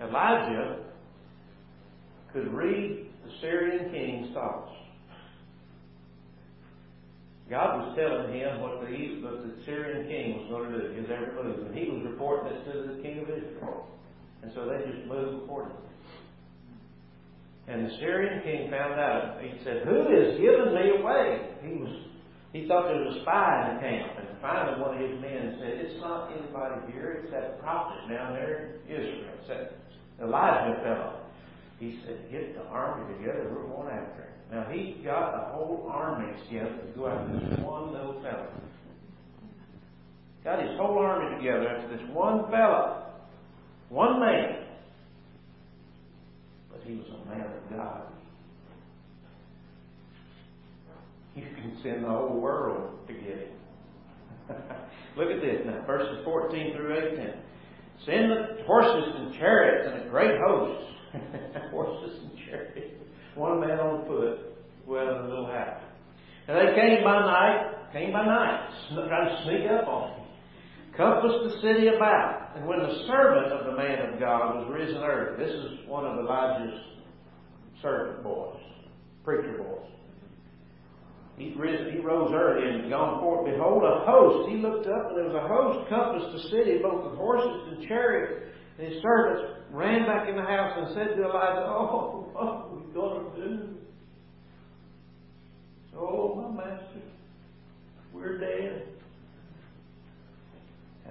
Elijah 0.00 0.78
could 2.32 2.52
read 2.52 3.08
the 3.24 3.32
Syrian 3.40 3.90
king's 3.90 4.32
thoughts. 4.34 4.72
God 7.50 7.78
was 7.78 7.96
telling 7.96 8.34
him 8.34 8.60
what 8.60 8.80
the, 8.80 9.22
what 9.22 9.44
the 9.44 9.64
Syrian 9.64 10.08
king 10.08 10.38
was 10.38 10.48
going 10.50 10.72
to 10.72 10.88
do, 10.88 10.94
his 10.94 11.06
every 11.10 11.42
move, 11.42 11.66
and 11.66 11.76
he 11.76 11.88
was 11.90 12.02
reporting 12.04 12.52
it 12.52 12.64
to 12.64 12.94
the 12.94 13.02
king 13.02 13.20
of 13.20 13.28
Israel. 13.28 13.88
And 14.46 14.54
so 14.54 14.70
they 14.70 14.78
just 14.86 15.10
moved 15.10 15.42
accordingly. 15.42 15.82
And 17.66 17.86
the 17.86 17.90
Syrian 17.98 18.46
king 18.46 18.70
found 18.70 18.94
out. 18.94 19.42
He 19.42 19.50
said, 19.64 19.82
Who 19.82 20.06
is 20.06 20.38
giving 20.38 20.70
me 20.70 21.02
away? 21.02 21.50
He 21.66 21.82
was 21.82 21.90
he 22.52 22.68
thought 22.68 22.86
there 22.86 23.02
was 23.02 23.16
a 23.18 23.20
spy 23.20 23.66
in 23.66 23.74
the 23.74 23.80
camp. 23.82 24.22
And 24.22 24.38
finally 24.40 24.80
one 24.80 24.94
of 24.94 25.02
his 25.02 25.18
men 25.20 25.58
said, 25.58 25.82
It's 25.82 25.98
not 26.00 26.30
anybody 26.30 26.94
here, 26.94 27.26
it's 27.26 27.32
that 27.34 27.58
prophet 27.58 28.06
down 28.08 28.34
there 28.34 28.78
in 28.86 28.94
Israel. 28.94 29.34
That 29.48 29.74
Elijah 30.22 30.78
fellow. 30.80 31.26
He 31.80 31.98
said, 32.06 32.30
Get 32.30 32.54
the 32.54 32.62
army 32.70 33.18
together, 33.18 33.50
we're 33.50 33.66
going 33.66 33.90
after 33.90 34.22
him. 34.22 34.36
Now 34.52 34.70
he 34.70 35.02
got 35.02 35.34
a 35.34 35.52
whole 35.52 35.90
army 35.90 36.32
together 36.46 36.70
to 36.70 36.92
go 36.94 37.08
after 37.08 37.34
this 37.34 37.58
one 37.58 37.92
little 37.92 38.22
fellow. 38.22 38.46
Got 40.44 40.62
his 40.62 40.78
whole 40.78 40.98
army 40.98 41.36
together 41.36 41.66
after 41.66 41.98
this 41.98 42.06
one 42.14 42.48
fellow. 42.48 43.05
One 43.88 44.20
man. 44.20 44.64
But 46.70 46.80
he 46.84 46.96
was 46.96 47.06
a 47.06 47.28
man 47.28 47.46
of 47.46 47.70
God. 47.70 48.02
You 51.34 51.42
can 51.42 51.78
send 51.82 52.04
the 52.04 52.08
whole 52.08 52.40
world 52.40 53.06
to 53.06 53.12
get 53.12 53.22
him. 53.22 53.48
Look 55.16 55.30
at 55.30 55.40
this 55.40 55.62
now, 55.66 55.84
verses 55.86 56.24
14 56.24 56.74
through 56.74 56.96
18. 56.96 57.34
Send 58.04 58.30
the 58.30 58.64
horses 58.66 59.14
and 59.16 59.34
chariots 59.34 59.92
and 59.92 60.06
a 60.06 60.10
great 60.10 60.38
host. 60.46 60.84
horses 61.70 62.18
and 62.22 62.46
chariots. 62.46 62.94
One 63.34 63.60
man 63.60 63.78
on 63.78 64.06
foot, 64.06 64.38
well 64.86 65.08
a 65.08 65.28
little 65.28 65.46
house. 65.46 65.82
And 66.48 66.56
they 66.56 66.74
came 66.74 67.04
by 67.04 67.20
night, 67.20 67.92
came 67.92 68.12
by 68.12 68.24
night, 68.24 68.70
trying 68.94 69.28
to 69.28 69.42
sneak 69.44 69.70
up 69.70 69.88
on 69.88 70.10
him 70.10 70.25
compassed 70.96 71.44
the 71.44 71.60
city 71.60 71.88
about. 71.88 72.52
And 72.56 72.66
when 72.66 72.78
the 72.78 73.04
servant 73.06 73.52
of 73.52 73.66
the 73.66 73.76
man 73.76 74.12
of 74.12 74.20
God 74.20 74.56
was 74.56 74.72
risen 74.72 75.02
early, 75.02 75.36
this 75.36 75.54
is 75.54 75.86
one 75.86 76.06
of 76.06 76.18
Elijah's 76.18 76.80
servant 77.82 78.22
boys, 78.22 78.60
preacher 79.24 79.58
boys. 79.58 79.90
He, 81.36 81.52
risen, 81.54 81.92
he 81.92 81.98
rose 81.98 82.32
early 82.32 82.66
and 82.66 82.88
gone 82.88 83.20
forth. 83.20 83.44
Behold, 83.44 83.84
a 83.84 84.06
host. 84.06 84.48
He 84.48 84.56
looked 84.56 84.86
up, 84.86 85.10
and 85.10 85.18
there 85.18 85.28
was 85.28 85.36
a 85.36 85.46
host 85.46 85.88
compassed 85.88 86.32
the 86.32 86.48
city, 86.48 86.78
both 86.80 87.04
with 87.04 87.18
horses 87.18 87.76
and 87.76 87.86
chariots. 87.86 88.48
And 88.78 88.92
his 88.92 89.02
servants 89.02 89.60
ran 89.70 90.06
back 90.06 90.28
in 90.28 90.36
the 90.36 90.42
house 90.42 90.72
and 90.78 90.94
said 90.94 91.16
to 91.16 91.24
Elijah, 91.24 91.66
Oh, 91.68 92.28
what 92.32 92.42
are 92.42 92.72
we 92.72 92.92
going 92.94 93.34
to 93.34 93.48
do? 93.48 93.76
Oh, 95.94 96.34
my 96.34 96.64
master, 96.64 97.00
we're 98.12 98.38
dead. 98.38 98.95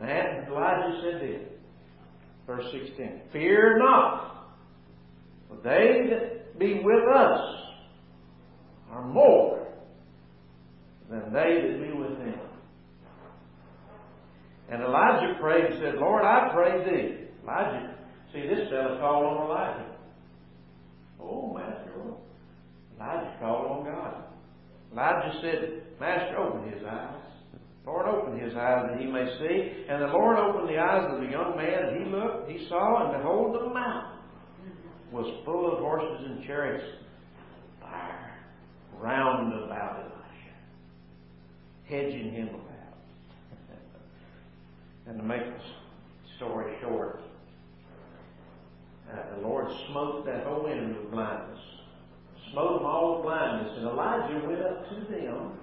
And 0.02 0.48
Elijah 0.48 1.02
said 1.04 1.22
this, 1.22 1.42
verse 2.46 2.66
16, 2.72 3.22
Fear 3.32 3.80
not, 3.80 4.48
for 5.48 5.58
they 5.64 6.10
that 6.10 6.60
be 6.60 6.82
with 6.84 7.04
us 7.16 7.56
are 8.92 9.06
more 9.06 9.68
than 11.10 11.34
they 11.34 11.62
that 11.62 11.82
be 11.82 11.98
with 11.98 12.18
them. 12.18 12.40
And 14.70 14.82
Elijah 14.82 15.38
prayed 15.40 15.66
and 15.66 15.76
said, 15.80 15.96
Lord, 15.96 16.24
I 16.24 16.50
pray 16.54 16.84
thee. 16.84 17.28
Elijah, 17.44 17.96
see, 18.34 18.42
this 18.42 18.68
fellow 18.70 18.98
called 19.00 19.26
on 19.26 19.46
Elijah. 19.46 19.96
Oh, 21.22 21.54
Master, 21.54 21.92
Elijah 22.98 23.38
called 23.40 23.66
on 23.72 23.86
God. 23.86 24.24
Elijah 24.92 25.40
said, 25.42 26.00
Master, 26.00 26.38
open 26.38 26.72
his 26.72 26.84
eyes. 26.84 27.35
Lord 27.86 28.08
opened 28.08 28.42
his 28.42 28.56
eyes 28.56 28.90
that 28.90 29.00
he 29.00 29.06
may 29.06 29.26
see. 29.38 29.86
And 29.88 30.02
the 30.02 30.08
Lord 30.08 30.38
opened 30.40 30.70
the 30.70 30.80
eyes 30.80 31.08
of 31.12 31.22
the 31.22 31.28
young 31.28 31.56
man, 31.56 31.90
and 31.90 32.04
he 32.04 32.12
looked, 32.12 32.50
he 32.50 32.68
saw, 32.68 33.06
and 33.06 33.22
behold, 33.22 33.56
the 33.56 33.74
mountain 33.74 34.20
was 35.12 35.32
full 35.46 35.72
of 35.72 35.80
horses 35.80 36.26
and 36.26 36.44
chariots, 36.46 36.84
fire 37.80 38.34
round 39.00 39.54
about 39.54 40.00
Elijah, 40.00 40.56
hedging 41.88 42.32
him 42.32 42.50
about. 42.50 42.98
and 45.08 45.20
to 45.20 45.24
make 45.24 45.46
the 45.46 45.62
story 46.38 46.76
short, 46.82 47.22
uh, 49.12 49.36
the 49.36 49.42
Lord 49.48 49.68
smote 49.92 50.26
that 50.26 50.44
whole 50.44 50.66
enemy 50.68 50.98
with 50.98 51.12
blindness. 51.12 51.60
Smote 52.52 52.80
them 52.80 52.86
all 52.88 53.18
with 53.18 53.26
blindness. 53.26 53.74
And 53.78 53.88
Elijah 53.88 54.48
went 54.48 54.62
up 54.64 54.90
to 54.90 54.96
them 55.12 55.60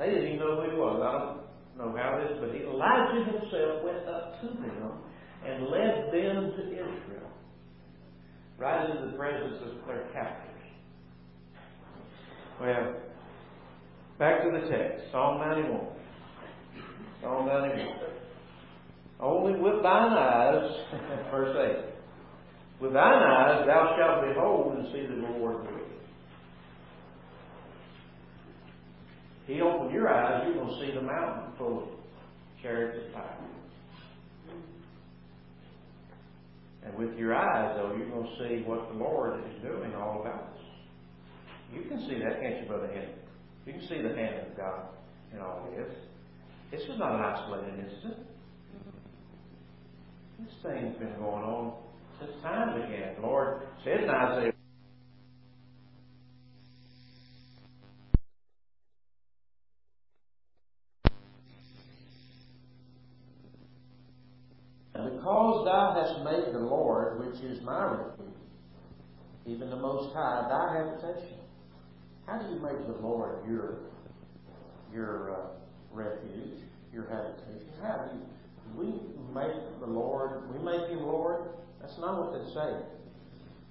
they 0.00 0.06
didn't 0.06 0.26
even 0.28 0.38
know 0.38 0.56
who 0.56 0.70
he 0.70 0.76
was. 0.76 0.96
I 1.04 1.12
don't 1.12 1.92
know 1.92 1.96
how 1.96 2.16
this, 2.16 2.38
but 2.40 2.56
Elijah 2.56 3.20
himself 3.20 3.84
went 3.84 4.08
up 4.08 4.40
to 4.40 4.46
them 4.48 4.92
and 5.44 5.68
led 5.68 6.08
them 6.08 6.52
to 6.56 6.62
Israel, 6.72 7.28
right 8.56 8.88
into 8.88 9.10
the 9.10 9.16
presence 9.18 9.60
of 9.60 9.86
their 9.86 10.08
captors. 10.14 10.64
Well, 12.58 12.94
back 14.18 14.42
to 14.42 14.50
the 14.50 14.70
text, 14.70 15.04
Psalm 15.12 15.38
91. 15.38 15.80
Psalm 17.20 17.46
91. 17.46 17.96
Only 19.20 19.60
with 19.60 19.82
thine 19.82 20.12
eyes, 20.12 20.64
verse 21.30 21.56
8. 22.80 22.80
With 22.80 22.94
thine 22.94 23.22
eyes 23.22 23.66
thou 23.66 23.94
shalt 23.98 24.26
behold 24.26 24.78
and 24.78 24.86
see 24.94 25.06
the 25.06 25.28
Lord 25.28 25.66
He 29.50 29.60
open 29.60 29.92
your 29.92 30.08
eyes, 30.08 30.44
you're 30.46 30.54
going 30.54 30.68
to 30.68 30.86
see 30.86 30.94
the 30.94 31.02
mountain 31.02 31.52
full 31.58 31.82
of 31.82 31.88
chariots 32.62 33.04
of 33.04 33.12
fire. 33.12 33.36
And 36.84 36.94
with 36.94 37.18
your 37.18 37.34
eyes, 37.34 37.74
though, 37.76 37.96
you're 37.98 38.08
going 38.10 38.28
to 38.28 38.36
see 38.38 38.62
what 38.64 38.92
the 38.92 38.98
Lord 38.98 39.40
is 39.40 39.60
doing 39.60 39.92
all 39.96 40.20
about 40.20 40.54
us. 40.54 40.62
You 41.74 41.82
can 41.82 41.98
see 42.08 42.20
that, 42.22 42.40
can't 42.40 42.62
you, 42.62 42.68
Brother 42.68 42.86
Henry? 42.86 43.08
You 43.66 43.72
can 43.72 43.82
see 43.88 44.00
the 44.00 44.14
hand 44.14 44.46
of 44.46 44.56
God 44.56 44.84
in 45.34 45.40
all 45.40 45.68
this. 45.76 45.96
This 46.70 46.82
is 46.82 46.96
not 47.00 47.16
an 47.16 47.20
isolated 47.20 47.74
incident. 47.74 48.26
This 50.38 50.54
thing's 50.62 50.96
been 50.96 51.18
going 51.18 51.42
on 51.42 51.74
since 52.20 52.32
time 52.40 52.80
began. 52.80 53.16
The 53.16 53.26
Lord 53.26 53.62
said 53.82 54.04
in 54.04 54.10
Isaiah 54.10 54.52
because 65.20 65.64
thou 65.66 65.92
hast 65.94 66.24
made 66.24 66.54
the 66.54 66.58
Lord, 66.58 67.20
which 67.20 67.42
is 67.42 67.62
my 67.62 67.84
refuge, 67.84 68.34
even 69.46 69.68
the 69.68 69.76
Most 69.76 70.14
High, 70.14 70.46
thy 70.48 70.78
habitation. 70.78 71.36
How 72.26 72.38
do 72.38 72.54
you 72.54 72.60
make 72.60 72.86
the 72.86 73.06
Lord 73.06 73.46
your 73.46 73.76
your 74.92 75.32
uh, 75.32 75.46
refuge, 75.92 76.60
your 76.92 77.04
habitation? 77.04 77.68
How 77.82 78.08
do 78.10 78.16
you 78.16 78.24
we 78.76 78.86
make 79.34 79.80
the 79.80 79.86
Lord, 79.86 80.48
we 80.50 80.64
make 80.64 80.88
Him 80.88 81.02
Lord. 81.02 81.50
That's 81.80 81.98
not 81.98 82.18
what 82.18 82.32
they 82.32 82.54
say. 82.54 82.76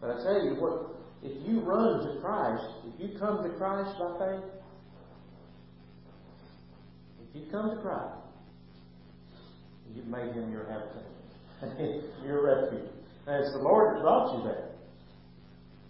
But 0.01 0.11
I 0.11 0.23
tell 0.23 0.43
you 0.43 0.55
what, 0.55 0.95
if 1.23 1.47
you 1.47 1.61
run 1.61 1.99
to 2.05 2.21
Christ, 2.21 2.65
if 2.85 2.99
you 2.99 3.17
come 3.17 3.43
to 3.43 3.49
Christ 3.57 3.97
by 3.97 4.19
faith, 4.19 4.43
if 7.29 7.35
you 7.41 7.51
come 7.51 7.69
to 7.69 7.77
Christ, 7.77 8.15
you've 9.95 10.07
made 10.07 10.33
Him 10.33 10.51
your 10.51 10.65
habitation, 10.65 11.18
your 12.25 12.43
refuge. 12.43 12.89
And 13.27 13.43
it's 13.43 13.53
the 13.53 13.59
Lord 13.59 13.95
that 13.95 14.01
brought 14.01 14.37
you 14.37 14.43
there. 14.43 14.69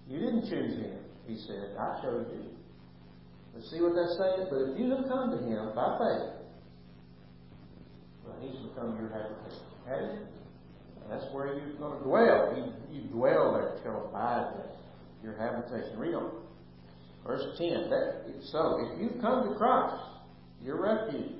You 0.07 0.19
didn't 0.19 0.49
choose 0.49 0.75
Him. 0.77 0.97
He 1.27 1.37
said, 1.45 1.77
I 1.79 2.01
chose 2.01 2.25
you. 2.33 2.45
But 3.53 3.63
see 3.63 3.81
what 3.81 3.93
that's 3.93 4.17
saying? 4.17 4.47
But 4.49 4.73
if 4.73 4.79
you 4.79 4.89
have 4.91 5.05
come 5.07 5.31
to 5.31 5.37
Him 5.37 5.71
by 5.75 5.97
faith, 5.97 6.33
well, 8.25 8.37
He's 8.41 8.57
become 8.69 8.97
your 8.97 9.09
habitation. 9.09 10.27
That's 11.09 11.25
where 11.33 11.55
you're 11.55 11.73
going 11.77 11.97
to 11.97 12.03
dwell. 12.03 12.53
You, 12.55 12.95
you 12.95 13.07
dwell 13.09 13.53
there, 13.53 13.81
shall 13.83 14.05
abide 14.09 14.53
there. 14.55 14.71
Your 15.23 15.37
habitation. 15.37 15.97
Read 15.97 16.13
on. 16.13 16.31
Verse 17.25 17.43
10. 17.57 17.89
That, 17.89 18.25
so, 18.51 18.79
if 18.81 19.01
you've 19.01 19.21
come 19.21 19.49
to 19.49 19.55
Christ, 19.55 20.03
your 20.63 20.81
refuge, 20.81 21.31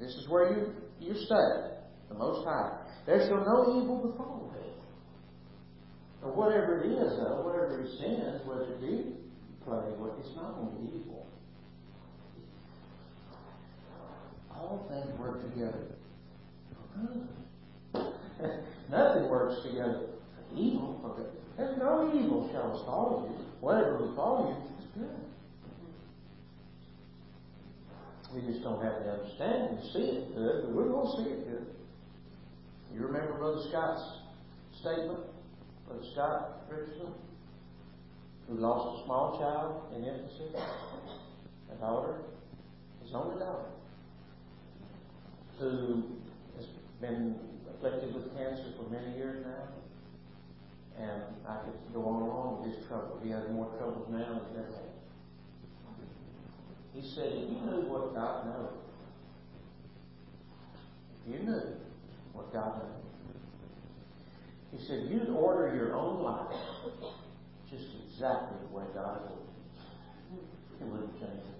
this 0.00 0.10
is 0.10 0.28
where 0.28 0.52
you, 0.52 0.72
you 0.98 1.14
stay, 1.14 1.76
the 2.08 2.14
Most 2.14 2.44
High, 2.44 2.81
there 3.06 3.26
shall 3.26 3.44
no 3.44 3.80
evil 3.80 4.10
befall 4.10 4.52
thee. 4.54 4.70
Or 6.22 6.32
whatever 6.32 6.82
it 6.82 6.86
is, 6.86 7.18
though, 7.18 7.42
whatever 7.44 7.82
he 7.82 7.88
sins, 7.98 8.40
whether 8.46 8.64
it 8.64 8.80
do 8.80 9.12
play, 9.64 9.82
it's 10.20 10.36
not 10.36 10.58
be 10.78 11.00
evil. 11.00 11.26
All 14.50 14.86
things 14.88 15.18
work 15.18 15.42
together 15.42 15.92
Nothing 18.90 19.28
works 19.28 19.62
together 19.62 20.00
for 20.34 20.58
evil. 20.58 21.00
Okay. 21.04 21.28
There's 21.56 21.78
no 21.78 22.10
evil 22.14 22.48
shall 22.52 22.78
befall 22.78 23.28
you. 23.28 23.44
Whatever 23.60 23.98
befall 23.98 24.48
you 24.48 24.56
is 24.82 24.90
good. 24.94 25.18
We 28.34 28.40
just 28.50 28.62
don't 28.64 28.82
have 28.82 29.04
the 29.04 29.10
understanding 29.12 29.76
to 29.76 29.84
see 29.92 29.98
it 29.98 30.34
good, 30.34 30.64
but 30.64 30.72
we're 30.72 30.88
going 30.88 31.06
to 31.06 31.22
see 31.22 31.30
it 31.30 31.48
good. 31.48 31.66
You 32.94 33.06
remember 33.06 33.32
Brother 33.34 33.62
Scott's 33.68 34.02
statement? 34.78 35.20
Brother 35.86 36.04
Scott 36.12 36.62
Richardson, 36.70 37.12
who 38.48 38.54
lost 38.56 39.00
a 39.00 39.04
small 39.04 39.38
child 39.38 39.94
in 39.96 40.04
infancy, 40.04 40.54
a 41.70 41.74
daughter, 41.80 42.16
his 43.02 43.14
only 43.14 43.38
daughter, 43.38 43.70
who 45.58 46.04
has 46.56 46.66
been 47.00 47.36
afflicted 47.70 48.14
with 48.14 48.36
cancer 48.36 48.72
for 48.76 48.90
many 48.90 49.16
years 49.16 49.44
now. 49.46 49.68
And 50.98 51.22
I 51.48 51.56
could 51.64 51.94
go 51.94 52.06
on 52.06 52.22
and 52.22 52.30
on 52.30 52.62
with 52.62 52.76
his 52.76 52.86
trouble. 52.86 53.18
He 53.24 53.30
has 53.30 53.48
more 53.50 53.70
troubles 53.78 54.08
now 54.10 54.18
than 54.18 54.40
he's 54.50 54.58
ever 54.58 54.72
had. 54.72 54.92
He 56.94 57.00
said, 57.14 57.32
if 57.32 57.48
you 57.48 57.56
knew 57.64 57.88
what 57.88 58.14
God 58.14 58.46
knows, 58.46 58.74
if 61.26 61.32
you 61.32 61.38
knew 61.46 61.62
what 62.32 62.52
God 62.52 62.78
knows, 62.78 63.02
he 64.72 64.78
said, 64.86 65.08
you'd 65.10 65.28
order 65.28 65.74
your 65.74 65.94
own 65.94 66.22
life 66.22 66.56
just 67.70 67.84
exactly 68.06 68.58
the 68.66 68.76
way 68.76 68.84
God 68.94 69.20
it. 69.26 69.32
It 70.80 70.86
wouldn't 70.86 71.14
change 71.14 71.22
a 71.22 71.52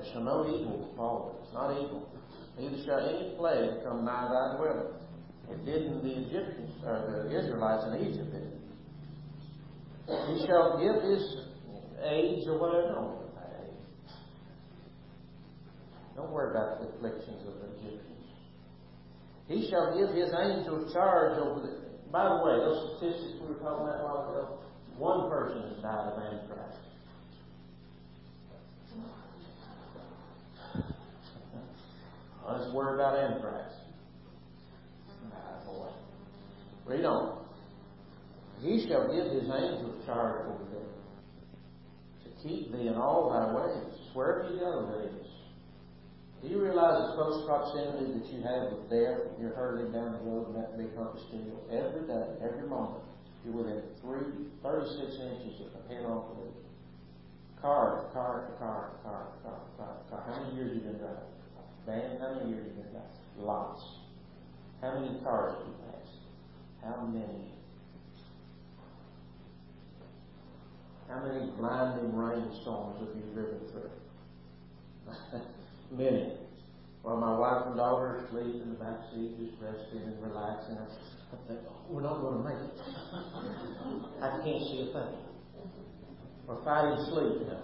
thing. 0.00 0.12
Shall 0.12 0.22
no 0.22 0.44
evil 0.46 0.88
befall 0.90 1.40
us. 1.42 1.48
Not 1.54 1.72
evil 1.72 2.06
neither 2.58 2.82
shall 2.84 3.00
any 3.00 3.34
plague 3.36 3.84
come 3.84 4.04
nigh 4.04 4.28
thy 4.28 4.56
dwelling. 4.56 4.92
It 5.50 5.64
didn't 5.64 6.02
the 6.02 6.10
Egyptians, 6.10 6.72
or 6.84 7.28
the 7.28 7.38
Israelites 7.38 7.84
in 7.86 7.94
Egypt 8.06 8.32
did. 8.32 8.52
He 10.06 10.46
shall 10.46 10.78
give 10.80 11.02
his 11.02 11.22
age 12.02 12.46
or 12.46 12.58
whatever. 12.58 12.92
Don't 12.94 13.08
worry 13.08 13.28
about 13.32 13.50
age. 13.62 13.80
Don't 16.16 16.32
worry 16.32 16.50
about 16.50 16.80
the 16.80 16.88
afflictions 16.88 17.46
of 17.46 17.54
the 17.60 17.66
Egyptians. 17.76 18.16
He 19.48 19.68
shall 19.70 19.96
give 19.96 20.16
his 20.16 20.32
angels 20.32 20.92
charge 20.92 21.38
over 21.38 21.60
the. 21.60 21.86
By 22.10 22.24
the 22.28 22.36
way, 22.42 22.56
those 22.56 22.96
statistics 22.96 23.38
we 23.42 23.48
were 23.48 23.60
talking 23.60 23.86
about 23.86 24.00
a 24.00 24.04
while 24.04 24.30
ago, 24.30 24.58
one 24.96 25.28
person 25.28 25.62
has 25.68 25.82
died 25.82 26.12
of 26.12 26.22
anthrax. 26.22 26.76
Let's 32.48 32.72
worry 32.72 32.94
about 32.94 33.18
anthrax. 33.18 33.74
Boy. 35.66 35.88
Read 36.86 37.04
on. 37.04 37.44
He 38.62 38.86
shall 38.88 39.12
give 39.12 39.32
his 39.32 39.50
angels 39.50 40.06
charge 40.06 40.46
over 40.46 40.64
thee 40.70 40.86
to 42.24 42.48
keep 42.48 42.72
thee 42.72 42.86
in 42.86 42.94
all 42.94 43.30
thy 43.30 43.52
ways, 43.52 43.98
wherever 44.14 44.48
you 44.54 44.60
go, 44.60 45.02
is. 45.04 45.35
Do 46.42 46.48
you 46.48 46.60
realize 46.62 47.10
the 47.10 47.14
close 47.16 47.46
proximity 47.46 48.12
that 48.12 48.26
you 48.28 48.42
have 48.42 48.72
with 48.72 48.90
death? 48.90 49.24
You're 49.40 49.56
hurtling 49.56 49.92
down 49.92 50.12
the 50.12 50.18
road 50.30 50.52
and 50.52 50.56
that 50.56 50.76
big 50.76 50.94
hump 50.96 51.14
of 51.14 51.20
steel 51.28 51.64
every 51.72 52.06
day, 52.06 52.26
every 52.44 52.68
moment. 52.68 53.02
You're 53.44 53.54
within 53.54 53.82
three, 54.02 54.50
36 54.62 55.00
inches 55.16 55.60
of 55.60 55.72
a 55.80 55.82
head-on 55.88 56.28
collision. 56.28 56.66
Car, 57.60 58.04
car, 58.12 58.50
car, 58.58 58.90
car, 59.02 59.28
car, 59.42 59.60
car, 59.78 59.96
car. 60.10 60.24
How 60.26 60.42
many 60.42 60.56
years 60.56 60.74
have 60.74 60.76
you 60.76 60.82
been 60.82 60.98
driving? 60.98 61.32
Man, 61.86 62.20
how 62.20 62.34
many 62.34 62.50
years 62.50 62.66
have 62.66 62.76
you 62.76 62.82
been 62.82 62.92
back? 62.92 63.10
Lots. 63.38 63.82
How 64.82 65.00
many 65.00 65.18
cars 65.22 65.54
have 65.56 65.66
you 65.66 65.74
passed? 65.88 66.20
How 66.84 67.06
many? 67.06 67.56
How 71.08 71.24
many 71.24 71.50
blinding 71.52 72.14
rainstorms 72.14 73.00
have 73.00 73.16
you 73.16 73.22
driven 73.32 73.60
through? 73.70 73.90
many. 75.90 76.32
While 77.02 77.18
my 77.18 77.38
wife 77.38 77.66
and 77.66 77.76
daughter 77.76 78.26
sleep 78.30 78.62
in 78.62 78.70
the 78.70 78.76
back 78.76 78.98
seat, 79.12 79.38
just 79.38 79.62
resting 79.62 80.02
and 80.02 80.22
relaxing, 80.22 80.76
I 80.76 81.36
think, 81.46 81.60
oh, 81.68 81.86
we're 81.88 82.02
not 82.02 82.20
going 82.20 82.38
to 82.38 82.44
make 82.44 82.58
it. 82.58 82.80
I 84.22 84.40
can't 84.42 84.62
see 84.64 84.90
a 84.90 84.92
thing. 84.92 85.14
We're 86.46 86.64
fighting 86.64 87.04
sleep 87.06 87.48
now. 87.48 87.62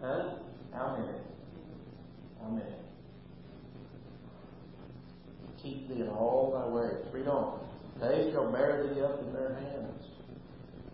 Huh? 0.00 0.22
How 0.72 0.96
many? 0.96 1.26
Keep 5.62 5.88
thee 5.88 6.00
in 6.02 6.08
all 6.08 6.52
thy 6.52 6.68
ways. 6.68 7.04
Read 7.12 7.26
on. 7.26 7.60
They 8.00 8.30
shall 8.32 8.52
bear 8.52 8.86
thee 8.86 9.00
up 9.00 9.20
in 9.20 9.32
their 9.32 9.54
hands. 9.54 10.04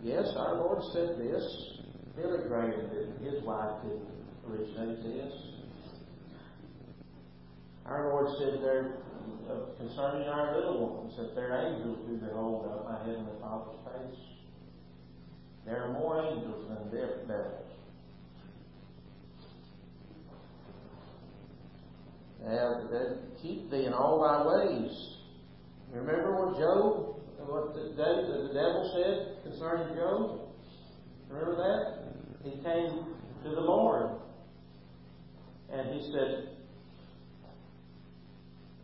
Yes, 0.01 0.33
our 0.35 0.55
Lord 0.55 0.81
said 0.93 1.19
this. 1.19 1.72
Billy 2.15 2.47
Graham 2.47 2.89
did. 2.89 3.33
His 3.33 3.43
wife 3.43 3.81
didn't 3.83 4.07
originate 4.47 5.03
this. 5.03 5.33
Our 7.85 8.09
Lord 8.09 8.27
said 8.37 8.61
there 8.63 8.93
uh, 9.49 9.75
concerning 9.77 10.27
our 10.27 10.55
little 10.55 10.95
ones 10.95 11.15
that 11.17 11.35
their 11.35 11.67
angels 11.67 11.99
do 12.07 12.17
behold 12.17 12.65
up 12.71 12.85
my 12.85 12.99
heavenly 12.99 13.33
Father's 13.41 13.75
face. 13.85 14.19
There 15.65 15.83
are 15.83 15.93
more 15.93 16.21
angels 16.21 16.67
than 16.67 16.91
devils. 17.27 17.63
Uh, 22.45 23.15
keep 23.41 23.71
thee 23.71 23.85
in 23.85 23.93
all 23.93 24.21
thy 24.21 24.45
ways. 24.45 24.91
Remember 25.93 26.33
what 26.33 26.59
Job, 26.59 27.15
what 27.47 27.73
the, 27.73 27.81
the 27.93 28.53
devil 28.53 28.91
said 28.93 29.43
concerning 29.43 29.95
Job? 29.95 30.39
Remember 31.29 31.55
that? 31.55 32.02
He 32.43 32.51
came 32.63 33.05
to 33.43 33.49
the 33.49 33.61
Lord 33.61 34.09
and 35.71 35.89
he 35.89 36.11
said, 36.11 36.49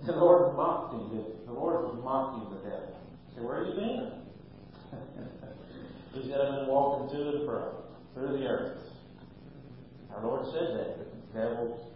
the 0.05 0.14
Lord 0.14 0.55
mocked 0.55 0.93
him. 0.93 1.24
The 1.45 1.51
Lord 1.51 1.84
was 1.86 2.01
mocking 2.03 2.55
the 2.55 2.70
devil. 2.70 2.95
He 3.28 3.36
said, 3.36 3.43
Where 3.43 3.66
have 3.66 3.68
you 3.68 3.74
been? 3.76 4.12
he 6.24 6.30
said, 6.30 6.39
I've 6.41 6.55
been 6.62 6.68
walking 6.68 7.16
to 7.18 7.30
and 7.30 7.45
fro 7.45 7.84
through 8.14 8.39
the 8.39 8.45
earth. 8.47 8.80
Our 10.16 10.24
Lord 10.24 10.45
said 10.45 10.80
that. 10.80 10.97
The 11.34 11.39
devil 11.39 11.89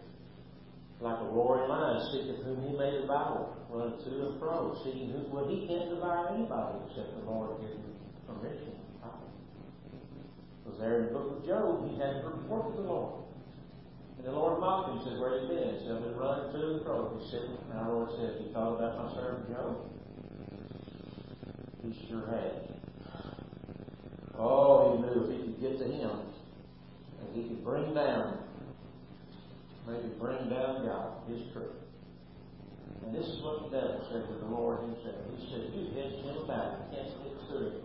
like 1.00 1.20
a 1.20 1.24
roaring 1.24 1.68
lion, 1.68 2.00
seeketh 2.12 2.44
whom 2.44 2.62
he 2.62 2.78
may 2.78 2.90
devour, 3.02 3.52
running 3.68 3.98
to 4.04 4.26
and 4.26 4.38
fro, 4.38 4.78
seeking 4.84 5.10
who, 5.10 5.26
well, 5.28 5.48
he 5.48 5.66
can't 5.66 5.90
devour 5.90 6.32
anybody 6.32 6.78
except 6.88 7.12
the 7.18 7.30
Lord 7.30 7.60
give 7.60 7.70
him 7.70 7.92
permission. 8.26 8.72
Because 10.74 10.90
there 10.90 10.98
in 10.98 11.06
the 11.06 11.12
book 11.12 11.38
of 11.38 11.46
Job, 11.46 11.88
he 11.88 11.98
had 11.98 12.22
to 12.22 12.28
report 12.28 12.74
to 12.74 12.82
the 12.82 12.88
Lord. 12.88 13.22
And 14.18 14.26
the 14.26 14.32
Lord 14.32 14.58
mocked 14.58 14.90
him, 14.90 15.00
said, 15.04 15.20
Where 15.20 15.38
have 15.38 15.42
you 15.42 15.48
been? 15.48 15.74
He 15.74 15.86
said, 15.86 15.96
I've 15.96 16.02
been 16.02 16.16
running 16.16 16.50
to 16.50 16.70
and 16.74 16.82
fro. 16.82 17.14
He 17.20 17.30
said, 17.30 17.42
and 17.70 17.78
our 17.78 17.92
Lord 17.92 18.10
said, 18.18 18.42
You 18.42 18.52
thought 18.52 18.74
about 18.74 18.98
my 18.98 19.14
servant 19.14 19.48
Job? 19.54 19.76
He 21.82 22.08
sure 22.08 22.26
had. 22.26 22.74
Oh, 24.36 24.96
he 24.96 25.02
knew 25.02 25.24
if 25.24 25.30
he 25.30 25.46
could 25.46 25.60
get 25.60 25.78
to 25.78 25.86
him, 25.86 26.10
and 26.10 27.28
he 27.34 27.42
could 27.48 27.62
bring 27.62 27.94
down 27.94 28.38
maybe 29.86 30.08
bring 30.18 30.48
down 30.48 30.86
God, 30.86 31.28
His 31.28 31.52
truth. 31.52 31.76
And 33.04 33.14
this 33.14 33.26
is 33.26 33.42
what 33.42 33.70
the 33.70 33.76
devil 33.76 34.00
said 34.10 34.26
to 34.26 34.34
the 34.40 34.50
Lord 34.50 34.80
himself. 34.80 35.22
He 35.36 35.44
said, 35.52 35.68
You 35.76 35.92
hedged 35.92 36.24
him 36.24 36.36
about. 36.42 36.88
You 36.90 36.96
can't 36.96 37.12
get. 37.12 37.83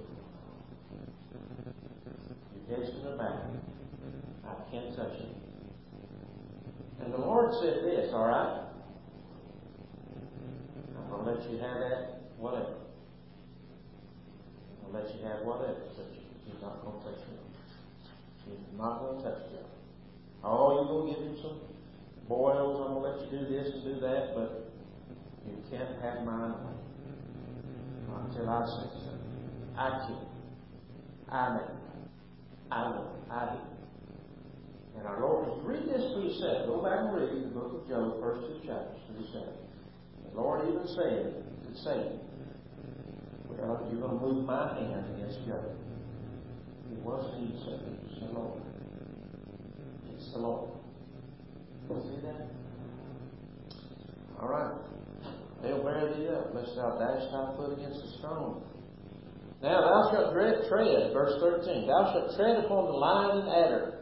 You 2.70 2.76
hedged 2.76 2.94
him 2.98 3.14
about. 3.14 3.46
I 4.46 4.72
can't 4.72 4.96
touch 4.96 5.18
him. 5.18 5.30
And 7.04 7.14
the 7.14 7.18
Lord 7.18 7.54
said 7.62 7.84
this, 7.84 8.14
all 8.14 8.28
right? 8.28 8.66
I'm 10.98 11.10
going 11.10 11.26
to 11.26 11.32
let 11.32 11.52
you 11.52 11.58
have 11.58 11.80
that, 11.80 12.22
whatever. 12.38 12.76
I'll 14.86 14.94
let 14.94 15.16
you 15.16 15.24
have 15.26 15.42
whatever, 15.46 15.82
but 15.98 16.08
you're 16.46 16.62
not 16.62 16.84
going 16.84 17.00
to 17.00 17.06
touch 17.06 17.20
him. 17.26 17.38
You're 18.48 18.78
not 18.78 19.00
going 19.00 19.18
to 19.18 19.24
touch 19.24 19.42
him. 19.52 19.66
Oh, 20.44 20.76
you're 20.76 20.86
going 20.86 21.14
to 21.14 21.20
give 21.20 21.28
him 21.28 21.38
some 21.42 21.60
boils. 22.28 22.86
I'm 22.86 22.94
going 22.94 23.16
to 23.16 23.20
let 23.20 23.32
you 23.32 23.40
do 23.40 23.46
this 23.52 23.74
and 23.74 23.84
do 23.84 24.00
that, 24.02 24.36
but 24.36 24.72
you 25.48 25.58
can't 25.72 26.02
have 26.02 26.24
mine 26.24 26.54
until 28.26 28.50
I 28.50 28.66
say 28.66 28.90
so. 28.94 29.12
I 29.78 29.90
can. 30.06 30.18
I 31.32 31.60
I 32.72 32.90
will. 32.90 33.16
I 33.32 33.54
do. 33.54 33.60
And 34.98 35.08
our 35.08 35.22
Lord, 35.22 35.64
read 35.64 35.88
this 35.88 36.14
for 36.14 36.22
yourself. 36.22 36.68
Go 36.68 36.84
back 36.84 37.00
and 37.00 37.16
read 37.16 37.44
the 37.44 37.54
book 37.56 37.82
of 37.82 37.88
Job, 37.90 38.20
first 38.22 38.42
two 38.48 38.68
chapters 38.68 39.00
for 39.08 39.22
yourself. 39.22 39.56
The 40.34 40.42
Lord 40.42 40.68
even 40.68 40.88
said 40.88 41.44
to 41.66 41.82
Satan, 41.82 42.20
Well, 43.48 43.88
you're 43.92 44.02
going 44.02 44.20
to 44.20 44.26
move 44.26 44.46
my 44.46 44.74
hand 44.76 45.06
against 45.16 45.40
Job. 45.48 45.66
It 46.92 47.00
wasn't 47.00 47.44
even 47.44 47.60
Satan, 47.60 47.98
it 47.98 48.10
was 48.10 48.20
the 48.20 48.40
Lord. 48.40 48.62
It's 50.16 50.34
the 50.34 50.40
Lord. 50.40 50.70
See 51.90 52.22
that? 52.22 52.48
All 54.40 54.50
right. 54.50 54.74
They'll 55.64 55.84
bear 55.84 56.14
thee 56.14 56.28
up, 56.30 56.54
lest 56.54 56.76
thou 56.76 56.98
dash 57.00 57.32
thy 57.32 57.56
foot 57.58 57.78
against 57.78 58.04
a 58.04 58.18
stone. 58.20 58.62
Now 59.62 59.82
thou 59.82 60.12
shalt 60.12 60.34
tread, 60.34 60.70
tread, 60.70 61.12
verse 61.12 61.36
13, 61.42 61.88
thou 61.88 62.14
shalt 62.14 62.36
tread 62.38 62.64
upon 62.64 62.86
the 62.86 62.94
lion 62.94 63.40
and 63.40 63.50
adder. 63.50 64.00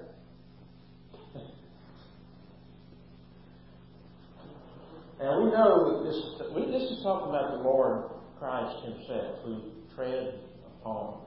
And 5.19 5.43
we 5.43 5.49
know 5.49 5.97
that 5.97 6.09
this, 6.09 6.53
we, 6.53 6.71
this 6.71 6.91
is 6.91 7.01
talking 7.01 7.29
about 7.29 7.57
the 7.57 7.63
Lord 7.63 8.11
Christ 8.37 8.85
Himself, 8.85 9.39
who 9.43 9.61
tread 9.95 10.35
upon, 10.79 11.21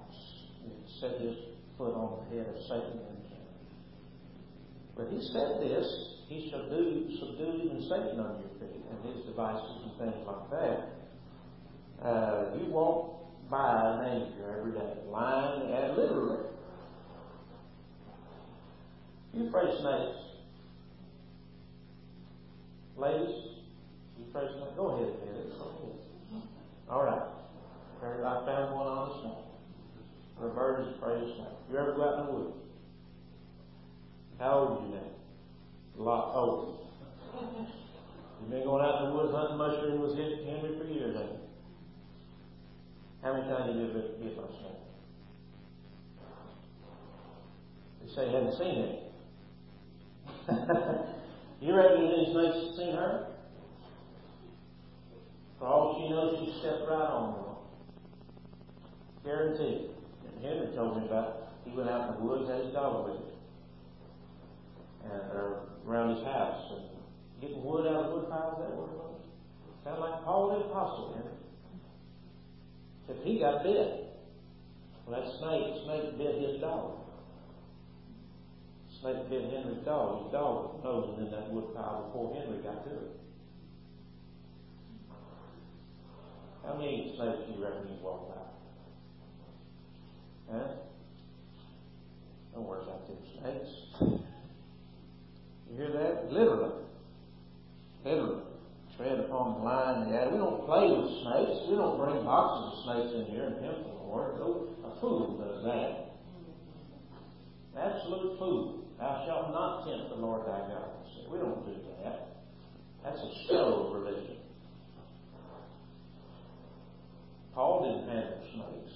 set 1.01 1.21
His 1.21 1.35
foot 1.77 1.95
on 1.95 2.23
the 2.23 2.37
head 2.37 2.47
of 2.55 2.63
Satan. 2.63 3.01
But 4.97 5.09
He 5.11 5.21
said 5.33 5.59
this, 5.59 5.87
He 6.29 6.51
shall 6.51 6.71
do, 6.71 7.11
subdue 7.19 7.63
even 7.65 7.83
Satan 7.83 8.21
under 8.21 8.39
your 8.39 8.55
feet, 8.61 8.79
and 8.79 9.13
his 9.13 9.27
devices 9.27 9.83
and 9.83 9.99
things 9.99 10.25
like 10.25 10.51
that. 10.51 12.07
Uh, 12.07 12.57
you 12.59 12.67
won't 12.67 13.20
buy 13.51 13.99
an 13.99 14.23
every 14.59 14.73
day, 14.73 14.95
lying 15.09 15.73
and 15.73 15.97
literally. 15.97 16.39
You 19.35 19.51
of 19.69 19.81
snakes? 19.81 20.19
Ladies, 22.97 23.37
you 24.19 24.25
of 24.47 24.51
snakes? 24.51 24.73
Go 24.77 24.89
ahead, 24.89 25.15
Eddie. 25.23 25.53
Go 25.59 25.65
ahead. 25.65 26.43
All 26.89 27.05
right. 27.05 27.23
I 28.25 28.47
found 28.47 28.75
one 28.75 28.87
on 28.87 29.09
the 29.09 29.15
snake. 29.21 29.45
Roberta's 30.39 30.97
afraid 30.97 31.23
of 31.23 31.29
snakes. 31.37 31.61
You 31.71 31.79
ever 31.79 31.93
go 31.93 32.03
out 32.05 32.21
in 32.21 32.27
the 32.27 32.33
woods? 32.33 32.57
How 34.39 34.53
old 34.53 34.71
are 34.71 34.87
you 34.87 34.95
now? 34.95 35.11
A 35.99 36.03
lot 36.03 36.35
older. 36.35 36.79
You've 38.41 38.51
been 38.51 38.65
going 38.65 38.85
out 38.85 39.03
in 39.03 39.11
the 39.11 39.17
woods 39.17 39.35
hunting 39.35 39.59
mushrooms 39.59 40.01
with 40.01 40.17
Henry 40.17 40.79
for 40.79 40.87
years, 40.89 41.15
haven't 41.15 41.33
you? 41.33 41.50
How 43.23 43.35
many 43.35 43.45
times 43.49 43.67
have 43.67 43.77
you 43.77 43.91
ever 43.91 44.01
by 44.01 44.43
a 44.43 44.49
snake? 44.49 44.81
They 48.01 48.09
say 48.15 48.31
you 48.31 48.35
haven't 48.35 48.57
seen 48.57 48.79
it. 48.81 49.13
you 51.61 51.77
reckon 51.77 52.07
any 52.07 52.33
snakes 52.33 52.77
seen 52.79 52.95
her? 52.95 53.27
For 55.59 55.67
all 55.67 56.01
she 56.01 56.09
knows, 56.09 56.41
she 56.41 56.61
stepped 56.61 56.89
right 56.89 56.97
on 56.97 57.33
one. 57.37 57.57
Guaranteed. 59.23 59.91
And 60.25 60.43
Henry 60.43 60.75
told 60.75 60.97
me 60.97 61.07
about 61.07 61.53
he 61.67 61.77
went 61.77 61.91
out 61.91 62.09
in 62.09 62.15
the 62.17 62.21
woods, 62.25 62.49
had 62.49 62.65
his 62.65 62.73
dog 62.73 63.05
with 63.05 63.17
him. 63.21 63.27
And 65.05 65.13
uh, 65.13 65.61
around 65.87 66.17
his 66.17 66.25
house 66.25 66.73
and 66.73 66.89
getting 67.43 67.63
wood 67.63 67.87
out 67.87 68.07
of 68.07 68.13
wood 68.13 68.31
piles, 68.31 68.57
that 68.61 68.73
was? 68.73 68.89
Sound 69.85 70.01
like 70.01 70.25
Paul 70.25 70.49
the 70.49 70.65
Apostle, 70.65 71.15
Henry. 71.17 71.40
If 73.11 73.25
he 73.25 73.41
got 73.41 73.65
bit, 73.65 74.07
well, 75.07 75.21
that 75.21 75.31
snake, 75.39 75.83
snake 75.85 76.19
bit 76.19 76.49
his 76.49 76.61
dog. 76.61 76.99
Snake 79.01 79.29
bit 79.29 79.51
Henry's 79.51 79.85
dog. 79.85 80.25
His 80.25 80.33
dog 80.33 80.85
nose 80.85 81.09
was 81.11 81.19
in 81.19 81.31
that 81.33 81.51
wood 81.51 81.75
pile 81.75 82.07
before 82.07 82.35
Henry 82.35 82.63
got 82.63 82.85
to 82.85 82.91
it. 82.91 83.11
How 86.65 86.75
many 86.75 87.15
snakes 87.17 87.39
do 87.47 87.59
you 87.59 87.65
reckon 87.65 87.89
you 87.89 87.97
walked 88.03 88.31
by? 88.31 88.43
Huh? 90.53 90.69
Don't 92.55 92.67
worry 92.67 92.83
about 92.83 93.07
them 93.09 93.17
snakes. 93.41 93.71
You 95.71 95.77
hear 95.77 95.93
that? 95.93 96.33
Literally. 96.33 96.73
Literally 98.05 98.50
tread 99.01 99.19
upon 99.21 99.57
the 99.57 99.65
lion 99.65 100.03
and 100.03 100.15
adder. 100.15 100.31
We 100.31 100.39
don't 100.39 100.67
play 100.69 100.85
with 100.93 101.09
snakes. 101.25 101.65
We 101.73 101.77
don't 101.77 101.97
bring 101.97 102.21
boxes 102.21 102.69
of 102.69 102.75
snakes 102.85 103.13
in 103.17 103.33
here 103.33 103.49
and 103.49 103.57
tempt 103.57 103.89
the 103.89 103.97
Lord. 103.97 104.37
No, 104.37 104.69
a 104.85 105.01
fool 105.01 105.41
does 105.41 105.65
that. 105.65 106.21
Absolute 107.81 108.39
fool. 108.39 108.85
Thou 108.99 109.25
shalt 109.25 109.53
not 109.57 109.89
tempt 109.89 110.11
the 110.11 110.21
Lord 110.21 110.45
thy 110.45 110.69
God. 110.69 110.93
We 111.33 111.39
don't 111.39 111.65
do 111.65 111.73
that. 112.05 112.29
That's 113.03 113.17
a 113.17 113.33
show 113.49 113.89
of 113.89 114.03
religion. 114.03 114.37
Paul 117.55 117.85
didn't 117.85 118.15
handle 118.15 118.41
snakes. 118.53 118.93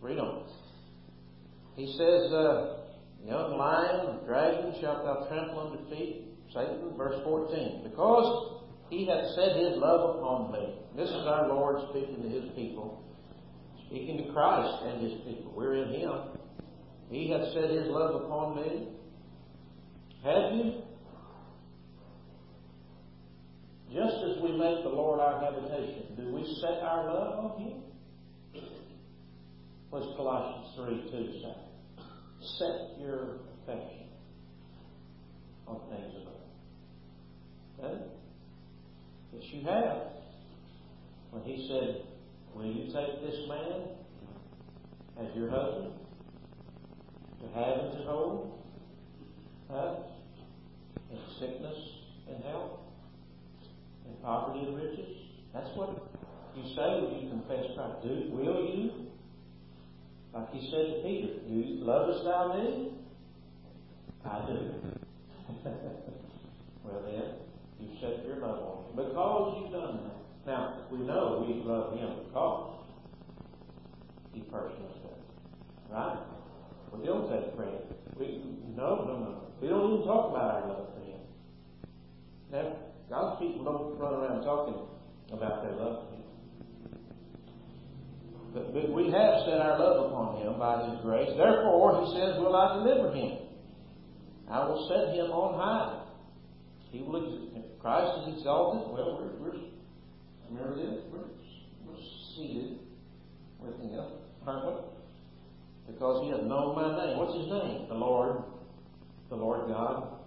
Read 0.00 0.18
on. 0.18 0.42
He 1.76 1.86
says, 1.92 2.32
uh, 2.32 2.74
Young 3.24 3.58
lion, 3.58 4.24
dragon 4.26 4.74
shalt 4.80 5.04
thou 5.04 5.26
trample 5.28 5.60
under 5.60 5.94
feet. 5.94 6.24
Satan, 6.52 6.96
verse 6.96 7.20
14. 7.24 7.82
Because 7.84 8.57
he 8.90 9.06
hath 9.06 9.34
set 9.34 9.56
his 9.56 9.76
love 9.76 10.16
upon 10.16 10.52
me. 10.52 10.74
This 10.96 11.08
is 11.08 11.26
our 11.26 11.48
Lord 11.48 11.76
speaking 11.90 12.22
to 12.22 12.28
his 12.28 12.50
people, 12.54 13.04
speaking 13.86 14.24
to 14.24 14.32
Christ 14.32 14.84
and 14.84 15.02
his 15.02 15.20
people. 15.26 15.52
We're 15.54 15.74
in 15.84 16.00
him. 16.00 16.12
He 17.10 17.30
hath 17.30 17.52
set 17.52 17.70
his 17.70 17.86
love 17.88 18.22
upon 18.22 18.56
me. 18.56 18.88
Have 20.24 20.52
you? 20.54 20.82
Just 23.92 24.16
as 24.24 24.42
we 24.42 24.52
make 24.52 24.82
the 24.82 24.90
Lord 24.90 25.20
our 25.20 25.40
habitation, 25.40 26.14
do 26.16 26.34
we 26.34 26.44
set 26.60 26.82
our 26.82 27.06
love 27.06 27.44
on 27.44 27.60
him? 27.60 27.82
What's 29.90 30.06
Colossians 30.16 30.74
3 30.76 31.10
2 31.10 31.40
say? 31.42 31.54
Set 32.58 33.00
your 33.00 33.38
affection 33.62 34.06
on 35.66 35.80
things 35.88 36.14
above. 36.22 37.90
Okay? 37.90 38.04
Yes, 39.32 39.42
you 39.52 39.62
have. 39.64 40.02
When 41.30 41.42
he 41.44 41.68
said, 41.68 42.02
Will 42.54 42.66
you 42.66 42.86
take 42.86 43.22
this 43.22 43.48
man 43.48 43.82
as 45.20 45.36
your 45.36 45.50
husband 45.50 45.92
to 47.40 47.48
have 47.54 47.78
and 47.78 47.92
to 47.92 48.04
hold? 48.04 48.58
Huh? 49.70 49.94
In 51.12 51.18
sickness 51.38 51.76
and 52.26 52.42
health? 52.44 52.80
In 54.06 54.14
poverty 54.22 54.66
and 54.66 54.76
riches? 54.76 55.16
That's 55.54 55.68
what 55.76 56.10
you 56.56 56.62
say 56.74 57.00
when 57.00 57.22
you 57.22 57.30
confess 57.30 57.64
Christ. 57.76 58.02
Do, 58.02 58.30
will 58.32 58.64
you? 58.64 58.90
Like 60.34 60.52
he 60.52 60.70
said 60.70 60.86
to 60.86 61.02
Peter, 61.02 61.40
Do 61.46 61.54
you 61.54 61.84
lovest 61.84 62.24
thou 62.24 62.54
me? 62.54 62.92
I 64.24 64.46
do. 64.46 64.74
well 66.84 67.02
then, 67.06 67.22
you 67.80 67.88
set 68.00 68.26
your 68.26 68.36
love 68.36 68.58
on 68.62 68.84
him 68.84 68.96
because 68.96 69.62
you've 69.62 69.72
done 69.72 70.00
that. 70.02 70.18
Now, 70.46 70.80
we 70.90 70.98
know 70.98 71.44
we 71.46 71.62
love 71.62 71.98
him 71.98 72.24
because 72.26 72.74
he 74.32 74.40
personally 74.50 74.94
said 75.02 75.18
Right? 75.90 76.18
We 76.92 77.06
don't 77.06 77.28
say 77.28 77.54
credit. 77.56 77.86
We, 78.18 78.42
no, 78.76 79.04
no, 79.04 79.18
no. 79.18 79.42
We 79.60 79.68
don't 79.68 79.92
even 79.92 80.06
talk 80.06 80.30
about 80.30 80.62
our 80.62 80.68
love 80.68 80.88
for 80.94 81.04
him. 81.04 81.20
Now, 82.52 82.76
God's 83.10 83.40
people 83.40 83.64
don't 83.64 83.98
run 83.98 84.14
around 84.14 84.42
talking 84.42 84.74
about 85.32 85.62
their 85.62 85.72
love 85.72 86.04
for 86.04 86.14
him. 86.14 86.18
But, 88.54 88.74
but 88.74 88.92
we 88.92 89.04
have 89.04 89.44
set 89.44 89.60
our 89.60 89.78
love 89.78 90.10
upon 90.10 90.42
him 90.42 90.58
by 90.58 90.88
his 90.88 91.00
grace. 91.02 91.30
Therefore, 91.36 92.04
he 92.04 92.18
says, 92.18 92.40
Will 92.40 92.56
I 92.56 92.78
deliver 92.78 93.14
him? 93.14 93.38
I 94.50 94.64
will 94.66 94.88
set 94.88 95.14
him 95.14 95.30
on 95.30 95.54
high 95.60 96.04
He 96.90 97.02
will. 97.02 97.47
Christ 97.80 98.28
is 98.28 98.38
exalted. 98.38 98.92
Well, 98.92 99.30
we're, 99.40 99.50
we're 99.50 99.58
remember 100.50 100.76
this. 100.76 101.04
We're, 101.12 101.28
we're 101.86 102.00
seated 102.34 102.78
with 103.60 103.78
Him, 103.80 104.00
aren't 104.46 104.66
we? 104.66 104.72
Because 105.92 106.24
He 106.24 106.30
has 106.30 106.40
known 106.42 106.74
my 106.74 107.04
name. 107.04 107.18
What's 107.18 107.34
His 107.38 107.46
name? 107.46 107.88
The 107.88 107.94
Lord, 107.94 108.42
the 109.30 109.36
Lord 109.36 109.68
God, 109.68 110.18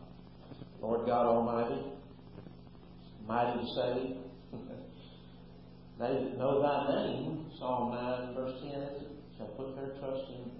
Lord 0.82 1.06
God 1.06 1.26
Almighty, 1.26 1.82
mighty 3.28 3.60
to 3.60 3.66
save. 3.76 4.18
they 6.00 6.08
that 6.08 6.38
know 6.38 6.62
Thy 6.62 7.06
name, 7.06 7.52
Psalm 7.60 7.94
nine, 7.94 8.34
verse 8.34 8.60
ten, 8.62 8.88
shall 9.38 9.48
put 9.48 9.76
their 9.76 10.00
trust 10.00 10.24
in. 10.30 10.52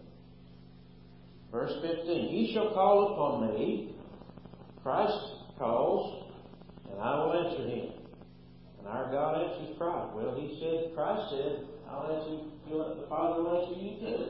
Verse 1.52 1.72
fifteen: 1.82 2.30
He 2.30 2.52
shall 2.54 2.74
call 2.74 3.14
upon 3.14 3.54
me. 3.54 3.96
Christ 4.84 5.14
calls, 5.60 6.31
and 6.92 7.02
I 7.02 7.16
will 7.18 7.34
answer 7.34 7.68
him. 7.68 7.94
And 8.80 8.88
our 8.88 9.12
God 9.12 9.42
answers 9.42 9.78
Christ. 9.78 10.14
Well, 10.14 10.36
he 10.36 10.60
said, 10.60 10.96
Christ 10.96 11.32
said, 11.32 11.68
I'll 11.90 12.12
answer 12.12 12.32
you, 12.32 13.02
the 13.02 13.08
Father 13.08 13.44
will 13.44 13.62
answer 13.62 13.80
you 13.80 14.00
too. 14.00 14.26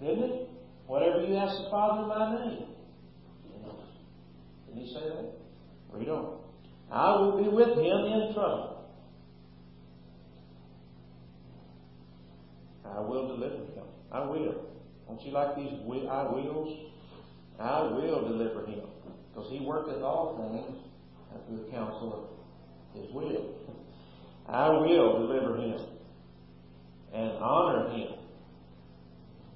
Didn't 0.00 0.24
it? 0.24 0.48
Whatever 0.86 1.22
you 1.22 1.36
ask 1.36 1.56
the 1.62 1.70
Father 1.70 2.02
in 2.02 2.08
my 2.08 2.34
name. 2.34 2.64
Didn't 4.66 4.82
he 4.82 4.94
say 4.94 5.00
that? 5.00 5.32
Read 5.92 6.08
on. 6.08 6.38
I 6.90 7.16
will 7.16 7.42
be 7.42 7.48
with 7.48 7.68
him 7.68 8.04
in 8.06 8.34
trouble. 8.34 8.88
I 12.84 13.00
will 13.00 13.28
deliver 13.28 13.54
him. 13.54 13.84
I 14.10 14.20
will. 14.20 14.66
Don't 15.06 15.22
you 15.22 15.32
like 15.32 15.56
these 15.56 15.72
I 15.72 16.22
wills? 16.24 16.90
I 17.58 17.82
will 17.82 18.22
deliver 18.26 18.66
him. 18.66 18.80
Because 19.32 19.50
he 19.50 19.60
worketh 19.60 20.02
all 20.02 20.36
things 20.36 20.89
after 21.34 21.56
the 21.56 21.70
counsel 21.70 22.30
of 22.94 23.00
his 23.00 23.12
will. 23.12 23.54
I 24.48 24.68
will 24.70 25.26
deliver 25.26 25.56
him 25.56 25.80
and 27.12 27.30
honor 27.38 27.90
him. 27.90 28.14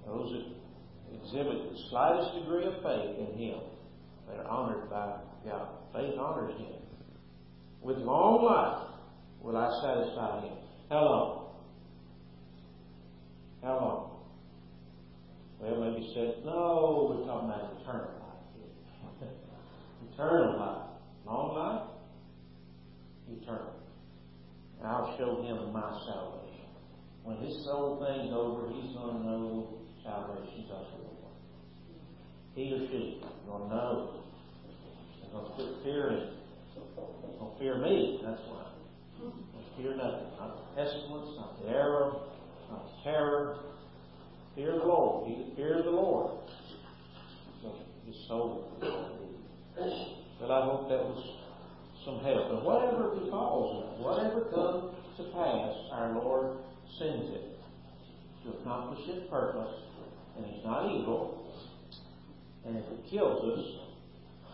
Those 0.06 0.32
that 0.32 1.16
exhibit 1.16 1.72
the 1.72 1.78
slightest 1.90 2.34
degree 2.38 2.66
of 2.66 2.74
faith 2.82 3.18
in 3.18 3.38
him, 3.38 3.58
they're 4.28 4.46
honored 4.46 4.88
by 4.90 5.16
God. 5.44 5.68
Faith 5.92 6.14
honors 6.18 6.58
him. 6.58 6.74
With 7.80 7.98
long 7.98 8.44
life 8.44 8.88
will 9.40 9.56
I 9.56 9.68
satisfy 9.82 10.46
him. 10.46 10.56
How 10.90 11.04
long? 11.04 11.46
How 13.62 13.74
long? 13.76 14.10
Well, 15.60 15.90
maybe 15.90 16.12
said, 16.14 16.44
no, 16.44 17.08
we're 17.10 17.26
talking 17.26 17.48
about 17.48 17.80
eternal 17.80 18.10
life. 18.20 19.30
eternal 20.12 20.58
life. 20.58 20.93
Long 21.26 21.54
life? 21.54 21.88
Eternal. 23.30 23.72
And 24.78 24.88
I'll 24.88 25.16
show 25.16 25.42
him 25.42 25.72
my 25.72 25.90
salvation. 26.06 26.68
When 27.22 27.38
his 27.38 27.64
soul 27.64 28.04
thing's 28.04 28.32
over, 28.34 28.68
he's 28.68 28.94
going 28.94 29.16
to 29.16 29.22
know 29.24 29.78
salvation's 30.04 30.70
over. 30.70 31.04
He 32.54 32.72
or 32.72 32.86
she 32.90 33.22
going 33.48 33.68
to 33.68 33.74
know. 33.74 34.20
They're 35.20 35.32
going 35.32 35.46
to 35.46 35.52
put 35.56 35.82
fear 35.82 36.08
in 36.08 36.14
him. 36.14 36.28
They're 36.76 37.38
going 37.38 37.52
to 37.52 37.58
fear 37.58 37.78
me. 37.78 38.20
That's 38.22 38.40
why. 38.46 38.64
Fear 39.76 39.96
nothing. 39.96 40.28
Not 40.38 40.54
the 40.54 40.82
pestilence, 40.82 41.36
not 41.36 41.62
the 41.62 41.70
arrow, 41.70 42.22
not 42.70 42.84
the 42.84 43.10
terror, 43.10 43.58
Fear 44.54 44.78
the 44.78 44.84
Lord. 44.84 45.32
Fears 45.56 45.84
the 45.84 45.90
Lord. 45.90 46.38
So 47.60 47.74
his 48.06 48.16
soul. 48.28 48.70
But 50.40 50.50
I 50.50 50.64
hope 50.64 50.88
that 50.88 50.98
was 50.98 51.22
some 52.04 52.20
help. 52.20 52.50
And 52.50 52.62
whatever 52.64 53.16
befalls 53.16 53.84
us, 53.84 54.00
whatever 54.00 54.44
comes 54.52 54.94
to 55.16 55.24
pass, 55.32 55.72
our 55.92 56.12
Lord 56.14 56.58
sends 56.98 57.30
it 57.30 57.58
to 58.44 58.58
accomplish 58.60 59.06
His 59.06 59.24
purpose. 59.30 59.74
And 60.36 60.46
He's 60.46 60.64
not 60.64 60.90
evil. 60.90 61.52
And 62.66 62.76
if 62.76 62.84
it 62.84 63.10
kills 63.10 63.40
us, 63.44 63.64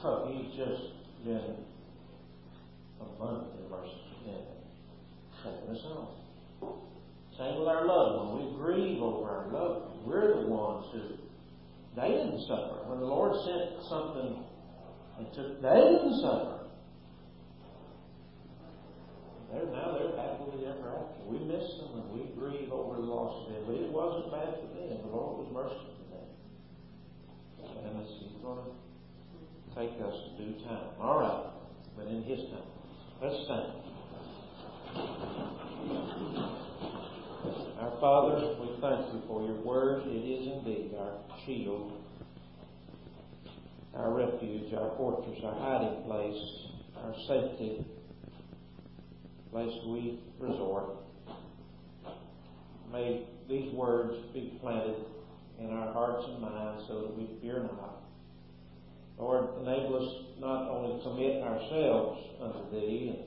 oh, 0.04 0.30
He's 0.30 0.56
just 0.56 0.82
been 1.24 1.56
abundantly 3.00 3.64
merciful 3.70 4.00
in 4.26 4.60
taking 5.42 5.74
us 5.74 5.82
home. 5.82 6.08
Same 7.38 7.58
with 7.58 7.68
our 7.68 7.86
loved 7.86 8.26
one. 8.26 8.30
We 8.36 8.58
grieve 8.58 9.02
over 9.02 9.28
our 9.28 9.48
loved. 9.48 10.04
We're 10.04 10.42
the 10.42 10.48
ones 10.48 10.86
who 10.92 11.16
they 11.96 12.08
didn't 12.08 12.40
suffer. 12.46 12.84
When 12.84 13.00
the 13.00 13.06
Lord 13.06 13.32
sent 13.44 13.80
something 13.88 14.44
and 15.20 15.28
took 15.36 15.60
they 15.60 15.76
didn't 15.76 16.16
suffer. 16.24 16.64
They're 19.52 19.68
now 19.68 19.98
they're 19.98 20.16
happily 20.16 20.64
ever 20.64 20.96
after. 20.96 21.20
We 21.28 21.44
miss 21.44 21.66
them 21.76 22.00
and 22.00 22.08
we 22.16 22.32
grieve 22.38 22.72
over 22.72 22.96
the 22.96 23.04
loss 23.04 23.44
of 23.44 23.52
them. 23.52 23.64
But 23.66 23.76
it 23.76 23.92
wasn't 23.92 24.32
bad 24.32 24.56
for 24.56 24.68
them. 24.72 24.96
The 25.04 25.12
Lord 25.12 25.44
was 25.44 25.48
merciful 25.52 25.92
to 25.92 26.04
them. 26.08 26.28
And 27.84 28.06
He's 28.06 28.40
going 28.40 28.64
to 28.64 28.72
take 29.76 29.92
us 30.00 30.16
to 30.16 30.30
due 30.40 30.56
time. 30.64 30.96
All 31.00 31.20
right. 31.20 31.52
But 31.96 32.06
in 32.06 32.22
His 32.22 32.40
time. 32.48 32.70
Let's 33.20 33.44
stand. 33.44 33.80
Our 37.80 38.00
Father, 38.00 38.56
we 38.60 38.80
thank 38.80 39.12
you 39.12 39.22
for 39.26 39.42
your 39.42 39.60
word. 39.60 40.06
It 40.06 40.24
is 40.24 40.46
indeed 40.46 40.94
our 40.96 41.18
shield, 41.44 41.92
our 43.94 44.12
refuge, 44.12 44.72
our 44.74 44.96
fortress, 44.96 45.38
our 45.44 45.54
hiding 45.54 46.02
place, 46.04 46.66
our 46.96 47.14
safety, 47.26 47.84
place 49.50 49.72
we 49.86 50.20
resort. 50.38 50.96
May 52.92 53.24
these 53.48 53.72
words 53.74 54.14
be 54.32 54.58
planted 54.60 54.96
in 55.58 55.70
our 55.70 55.92
hearts 55.92 56.24
and 56.28 56.40
minds 56.40 56.84
so 56.88 57.02
that 57.02 57.16
we 57.16 57.28
fear 57.40 57.62
not. 57.62 58.02
Lord, 59.18 59.48
enable 59.60 59.96
us 59.96 60.40
not 60.40 60.70
only 60.70 60.96
to 60.96 61.02
commit 61.02 61.42
ourselves 61.42 62.20
unto 62.40 62.70
Thee, 62.70 63.18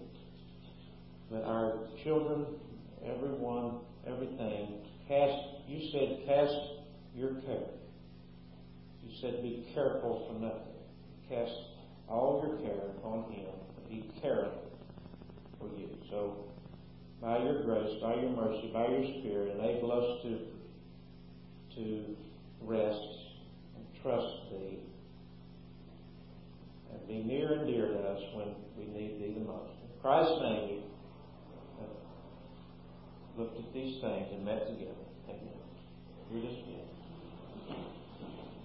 but 1.30 1.44
our 1.44 1.78
children, 2.04 2.46
everyone 3.06 3.80
everything. 4.08 4.80
Cast, 5.08 5.34
you 5.68 5.92
said, 5.92 6.26
cast 6.26 6.54
your 7.16 7.36
care. 7.46 7.83
Said, 9.22 9.42
be 9.42 9.66
careful 9.74 10.28
for 10.28 10.40
nothing. 10.40 10.74
Cast 11.30 11.52
all 12.10 12.44
your 12.46 12.58
care 12.58 12.88
upon 12.98 13.32
Him. 13.32 13.46
He 13.88 14.12
careth 14.22 14.54
for 15.60 15.68
you. 15.78 15.90
So, 16.10 16.46
by 17.22 17.38
your 17.40 17.64
grace, 17.64 18.02
by 18.02 18.16
your 18.16 18.32
mercy, 18.32 18.70
by 18.74 18.88
your 18.88 19.04
Spirit, 19.20 19.56
enable 19.58 19.92
us 19.92 20.24
to 20.24 20.40
to 21.76 22.16
rest 22.62 23.00
and 23.76 23.86
trust 24.04 24.52
Thee 24.52 24.80
and 26.92 27.08
be 27.08 27.24
near 27.24 27.54
and 27.54 27.68
dear 27.68 27.88
to 27.88 28.00
us 28.00 28.22
when 28.36 28.54
we 28.78 28.86
need 28.94 29.20
Thee 29.20 29.34
the 29.34 29.46
most. 29.46 29.72
In 29.72 30.02
Christ's 30.02 30.42
name, 30.42 30.84
looked 33.38 33.58
at 33.58 33.74
these 33.74 34.00
things 34.02 34.28
and 34.32 34.46
met 34.46 34.68
together. 34.68 34.92
Amen. 35.30 35.40
You're 36.32 36.42
just 36.42 36.64